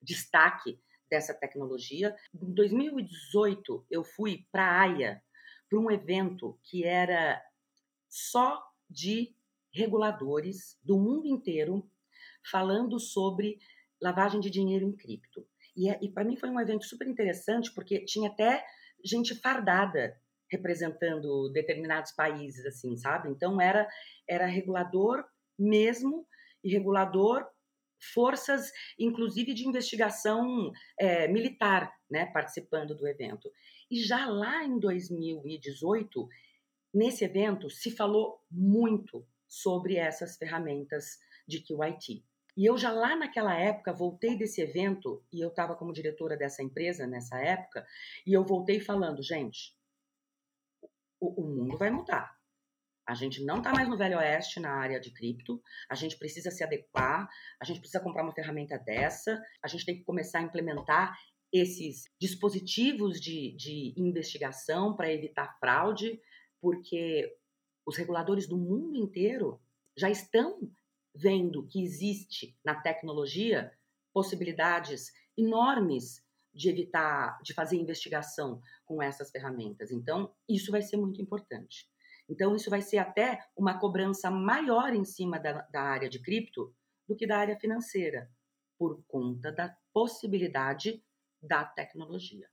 destaque 0.00 0.78
dessa 1.10 1.34
tecnologia. 1.34 2.14
Em 2.40 2.54
2018, 2.54 3.86
eu 3.90 4.04
fui 4.04 4.46
para 4.52 4.64
a 4.64 4.80
AIA, 4.82 5.22
para 5.68 5.78
um 5.78 5.90
evento 5.90 6.58
que 6.62 6.84
era 6.84 7.42
só 8.08 8.62
de 8.88 9.34
reguladores 9.72 10.78
do 10.82 10.98
mundo 10.98 11.26
inteiro 11.26 11.88
falando 12.50 12.98
sobre 12.98 13.58
lavagem 14.00 14.40
de 14.40 14.50
dinheiro 14.50 14.84
em 14.84 14.96
cripto. 14.96 15.46
E, 15.76 15.88
é, 15.88 15.98
e 16.02 16.10
para 16.10 16.24
mim 16.24 16.36
foi 16.36 16.48
um 16.48 16.60
evento 16.60 16.84
super 16.84 17.06
interessante 17.06 17.72
porque 17.74 18.04
tinha 18.04 18.30
até 18.30 18.64
gente 19.04 19.34
fardada 19.34 20.18
representando 20.50 21.50
determinados 21.52 22.12
países, 22.12 22.64
assim, 22.64 22.96
sabe? 22.96 23.28
Então 23.28 23.60
era 23.60 23.86
era 24.26 24.46
regulador 24.46 25.24
mesmo 25.58 26.26
e 26.64 26.70
regulador 26.70 27.46
forças, 28.14 28.70
inclusive 28.98 29.52
de 29.52 29.66
investigação 29.66 30.72
é, 30.98 31.28
militar, 31.28 31.92
né, 32.10 32.26
participando 32.26 32.94
do 32.94 33.06
evento. 33.06 33.50
E 33.90 34.02
já 34.02 34.26
lá 34.26 34.64
em 34.64 34.78
2018, 34.78 36.28
nesse 36.92 37.24
evento, 37.24 37.70
se 37.70 37.90
falou 37.90 38.42
muito 38.50 39.26
sobre 39.46 39.96
essas 39.96 40.36
ferramentas 40.36 41.18
de 41.46 41.60
QIT. 41.60 42.24
E 42.56 42.66
eu 42.66 42.76
já 42.76 42.90
lá 42.90 43.14
naquela 43.14 43.54
época 43.54 43.92
voltei 43.92 44.36
desse 44.36 44.60
evento, 44.60 45.24
e 45.32 45.40
eu 45.40 45.48
estava 45.48 45.76
como 45.76 45.92
diretora 45.92 46.36
dessa 46.36 46.62
empresa 46.62 47.06
nessa 47.06 47.38
época, 47.38 47.86
e 48.26 48.32
eu 48.32 48.44
voltei 48.44 48.80
falando, 48.80 49.22
gente, 49.22 49.76
o, 51.20 51.42
o 51.42 51.46
mundo 51.46 51.78
vai 51.78 51.90
mudar. 51.90 52.36
A 53.06 53.14
gente 53.14 53.42
não 53.42 53.58
está 53.58 53.72
mais 53.72 53.88
no 53.88 53.96
Velho 53.96 54.18
Oeste 54.18 54.60
na 54.60 54.70
área 54.70 55.00
de 55.00 55.10
cripto, 55.10 55.62
a 55.88 55.94
gente 55.94 56.18
precisa 56.18 56.50
se 56.50 56.62
adequar, 56.62 57.26
a 57.58 57.64
gente 57.64 57.80
precisa 57.80 58.02
comprar 58.02 58.22
uma 58.22 58.34
ferramenta 58.34 58.76
dessa, 58.76 59.42
a 59.62 59.68
gente 59.68 59.86
tem 59.86 59.96
que 59.96 60.04
começar 60.04 60.40
a 60.40 60.42
implementar 60.42 61.16
esses 61.52 62.04
dispositivos 62.20 63.20
de, 63.20 63.52
de 63.56 63.94
investigação 63.96 64.94
para 64.94 65.12
evitar 65.12 65.58
fraude, 65.58 66.20
porque 66.60 67.36
os 67.86 67.96
reguladores 67.96 68.46
do 68.46 68.56
mundo 68.56 68.98
inteiro 68.98 69.60
já 69.96 70.10
estão 70.10 70.70
vendo 71.14 71.66
que 71.66 71.82
existe 71.82 72.56
na 72.64 72.74
tecnologia 72.74 73.72
possibilidades 74.12 75.12
enormes 75.36 76.22
de 76.52 76.68
evitar, 76.68 77.40
de 77.42 77.54
fazer 77.54 77.76
investigação 77.76 78.60
com 78.84 79.02
essas 79.02 79.30
ferramentas. 79.30 79.90
Então, 79.90 80.34
isso 80.48 80.70
vai 80.70 80.82
ser 80.82 80.96
muito 80.96 81.22
importante. 81.22 81.88
Então, 82.28 82.54
isso 82.54 82.68
vai 82.68 82.82
ser 82.82 82.98
até 82.98 83.40
uma 83.56 83.78
cobrança 83.78 84.30
maior 84.30 84.92
em 84.92 85.04
cima 85.04 85.38
da, 85.38 85.62
da 85.62 85.82
área 85.82 86.08
de 86.08 86.18
cripto 86.18 86.74
do 87.06 87.16
que 87.16 87.26
da 87.26 87.38
área 87.38 87.58
financeira, 87.58 88.30
por 88.78 89.02
conta 89.08 89.50
da 89.50 89.74
possibilidade 89.92 91.02
da 91.42 91.64
tecnologia. 91.64 92.48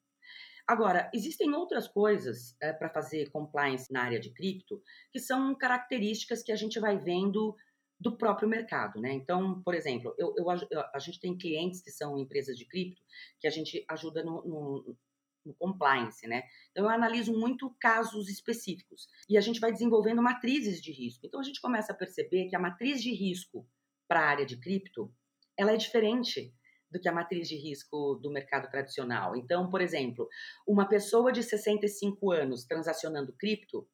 Agora, 0.67 1.12
existem 1.13 1.54
outras 1.54 1.88
coisas 1.88 2.56
é, 2.60 2.74
para 2.74 2.89
fazer 2.89 3.30
compliance 3.30 3.91
na 3.93 4.02
área 4.02 4.19
de 4.19 4.32
cripto 4.32 4.82
que 5.12 5.19
são 5.19 5.56
características 5.56 6.41
que 6.41 6.52
a 6.52 6.56
gente 6.56 6.80
vai 6.80 6.98
vendo 6.98 7.56
do 8.00 8.17
próprio 8.17 8.50
mercado, 8.50 9.00
né? 9.00 9.13
Então, 9.13 9.62
por 9.62 9.74
exemplo, 9.74 10.13
eu, 10.17 10.34
eu, 10.38 10.50
a 10.50 11.00
gente 11.00 11.19
tem 11.19 11.38
clientes 11.38 11.82
que 11.82 11.91
são 11.91 12.17
empresas 12.17 12.58
de 12.58 12.65
cripto 12.65 13.02
que 13.39 13.48
a 13.48 13.50
gente 13.50 13.86
ajuda 13.88 14.24
no, 14.24 14.43
no, 14.43 14.98
no 15.45 15.54
compliance, 15.54 16.28
né? 16.28 16.43
Então, 16.71 16.86
eu 16.86 16.89
analiso 16.89 17.32
muito 17.32 17.74
casos 17.80 18.28
específicos 18.28 19.08
e 19.30 19.38
a 19.38 19.41
gente 19.41 19.60
vai 19.60 19.71
desenvolvendo 19.71 20.21
matrizes 20.21 20.82
de 20.82 20.91
risco. 20.91 21.26
Então, 21.26 21.39
a 21.39 21.43
gente 21.43 21.62
começa 21.62 21.93
a 21.93 21.95
perceber 21.95 22.50
que 22.50 22.56
a 22.56 22.60
matriz 22.60 23.02
de 23.02 23.13
risco 23.13 23.67
para 24.08 24.21
a 24.21 24.30
área 24.30 24.45
de 24.45 24.58
cripto, 24.58 25.13
ela 25.58 25.71
é 25.71 25.78
diferente 25.78 26.54
do 26.89 27.00
que 27.00 27.10
a 27.10 27.13
matriz 27.13 27.48
de 27.48 27.56
risco 27.56 28.15
do 28.15 28.32
mercado 28.32 28.69
tradicional. 28.69 29.36
Então, 29.36 29.69
por 29.69 29.82
exemplo, 29.82 30.28
uma 30.67 30.88
pessoa 30.88 31.32
de 31.32 31.43
65 31.43 32.32
anos 32.32 32.65
transacionando 32.65 33.34
cripto 33.34 33.88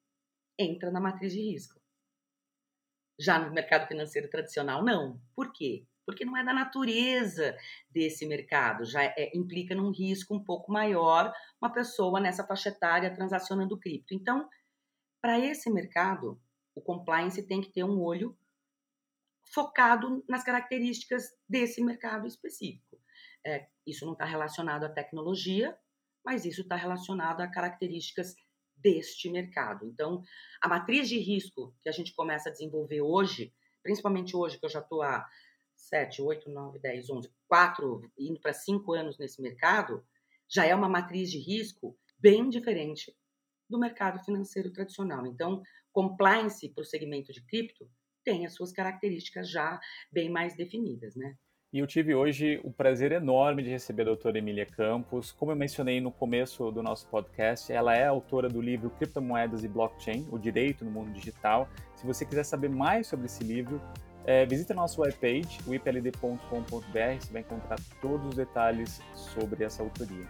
entra 0.58 0.92
na 0.92 1.00
matriz 1.00 1.34
de 1.34 1.42
risco. 1.42 1.80
Já 3.20 3.40
no 3.40 3.54
mercado 3.54 3.88
financeiro 3.88 4.30
tradicional, 4.30 4.84
não. 4.84 5.22
Por 5.36 5.52
quê? 5.52 5.86
Porque 6.06 6.26
não 6.26 6.36
é 6.36 6.44
da 6.44 6.54
natureza 6.54 7.56
desse 7.90 8.26
mercado, 8.26 8.84
já 8.84 9.04
é, 9.04 9.32
implica 9.36 9.76
num 9.76 9.92
risco 9.92 10.36
um 10.36 10.44
pouco 10.44 10.72
maior 10.72 11.32
uma 11.62 11.72
pessoa 11.72 12.20
nessa 12.20 12.46
faixa 12.46 12.70
etária 12.70 13.14
transacionando 13.14 13.78
cripto. 13.78 14.14
Então, 14.14 14.50
para 15.22 15.40
esse 15.40 15.70
mercado, 15.70 16.42
o 16.76 16.82
compliance 16.82 17.46
tem 17.48 17.62
que 17.62 17.72
ter 17.72 17.84
um 17.84 18.02
olho 18.02 18.36
focado 19.54 20.24
nas 20.28 20.44
características 20.44 21.30
desse 21.48 21.84
mercado 21.84 22.28
específico. 22.28 23.00
É, 23.46 23.68
isso 23.86 24.06
não 24.06 24.14
está 24.14 24.26
relacionado 24.26 24.86
à 24.86 24.90
tecnologia, 24.90 25.78
mas 26.24 26.46
isso 26.46 26.62
está 26.62 26.76
relacionado 26.76 27.42
a 27.42 27.48
características 27.48 28.36
deste 28.76 29.30
mercado. 29.30 29.86
Então, 29.86 30.22
a 30.62 30.68
matriz 30.68 31.08
de 31.10 31.20
risco 31.20 31.76
que 31.82 31.90
a 31.90 31.92
gente 31.92 32.14
começa 32.14 32.50
a 32.50 32.52
desenvolver 32.52 33.02
hoje, 33.02 33.54
principalmente 33.84 34.36
hoje 34.36 34.58
que 34.58 34.66
eu 34.66 34.70
já 34.70 34.80
estou 34.80 35.02
há 35.02 35.28
7, 35.76 36.22
8, 36.22 36.50
9, 36.50 36.80
10, 36.80 37.10
11, 37.10 37.34
4, 37.48 38.12
indo 38.18 38.40
para 38.40 38.54
5 38.54 38.94
anos 38.94 39.18
nesse 39.18 39.42
mercado, 39.42 40.06
já 40.48 40.66
é 40.66 40.76
uma 40.76 40.90
matriz 40.90 41.32
de 41.32 41.40
risco 41.40 41.98
bem 42.20 42.50
diferente 42.50 43.16
do 43.70 43.80
mercado 43.80 44.24
financeiro 44.24 44.72
tradicional. 44.72 45.26
Então, 45.26 45.62
compliance 45.92 46.70
para 46.70 46.82
o 46.82 46.86
segmento 46.86 47.32
de 47.32 47.42
cripto 47.44 47.90
tem 48.24 48.46
as 48.46 48.54
suas 48.54 48.72
características 48.72 49.50
já 49.50 49.80
bem 50.12 50.30
mais 50.30 50.56
definidas, 50.56 51.16
né? 51.16 51.36
E 51.74 51.80
eu 51.80 51.88
tive 51.88 52.14
hoje 52.14 52.60
o 52.66 52.72
prazer 52.72 53.14
enorme 53.14 53.64
de 53.64 53.70
receber 53.70 54.02
a 54.02 54.06
doutora 54.06 54.38
Emília 54.38 54.66
Campos. 54.66 55.32
Como 55.32 55.54
eu 55.54 55.56
mencionei 55.56 56.02
no 56.02 56.12
começo 56.12 56.70
do 56.70 56.84
nosso 56.84 57.08
podcast, 57.08 57.72
ela 57.72 57.96
é 57.96 58.06
autora 58.06 58.50
do 58.50 58.60
livro 58.60 58.90
Criptomoedas 58.90 59.64
e 59.64 59.70
Blockchain, 59.70 60.28
o 60.30 60.38
Direito 60.38 60.84
no 60.84 60.92
Mundo 60.92 61.14
Digital. 61.14 61.70
Se 61.96 62.06
você 62.06 62.26
quiser 62.26 62.44
saber 62.44 62.70
mais 62.70 63.08
sobre 63.08 63.28
esse 63.28 63.42
livro, 63.42 63.82
é, 64.26 64.46
visite 64.46 64.74
a 64.74 64.76
nossa 64.76 65.00
webpage, 65.00 65.60
ipld.com.br, 65.66 66.38
você 67.20 67.32
vai 67.32 67.42
encontrar 67.42 67.80
todos 68.02 68.28
os 68.28 68.36
detalhes 68.36 69.02
sobre 69.16 69.64
essa 69.64 69.82
autoria. 69.82 70.28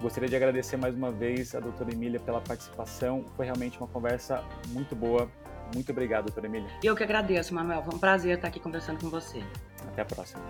Gostaria 0.00 0.28
de 0.28 0.36
agradecer 0.36 0.76
mais 0.76 0.94
uma 0.94 1.10
vez 1.10 1.56
a 1.56 1.60
doutora 1.60 1.92
Emília 1.92 2.20
pela 2.20 2.40
participação. 2.40 3.24
Foi 3.36 3.44
realmente 3.44 3.78
uma 3.78 3.88
conversa 3.88 4.44
muito 4.68 4.94
boa. 4.94 5.28
Muito 5.74 5.90
obrigado, 5.90 6.26
doutora 6.26 6.46
Emília. 6.46 6.68
Eu 6.82 6.94
que 6.94 7.02
agradeço, 7.02 7.52
Manuel. 7.54 7.82
Foi 7.82 7.94
um 7.94 7.98
prazer 7.98 8.36
estar 8.36 8.48
aqui 8.48 8.60
conversando 8.60 9.00
com 9.00 9.10
você. 9.10 9.42
Até 9.88 10.02
a 10.02 10.04
próxima. 10.04 10.42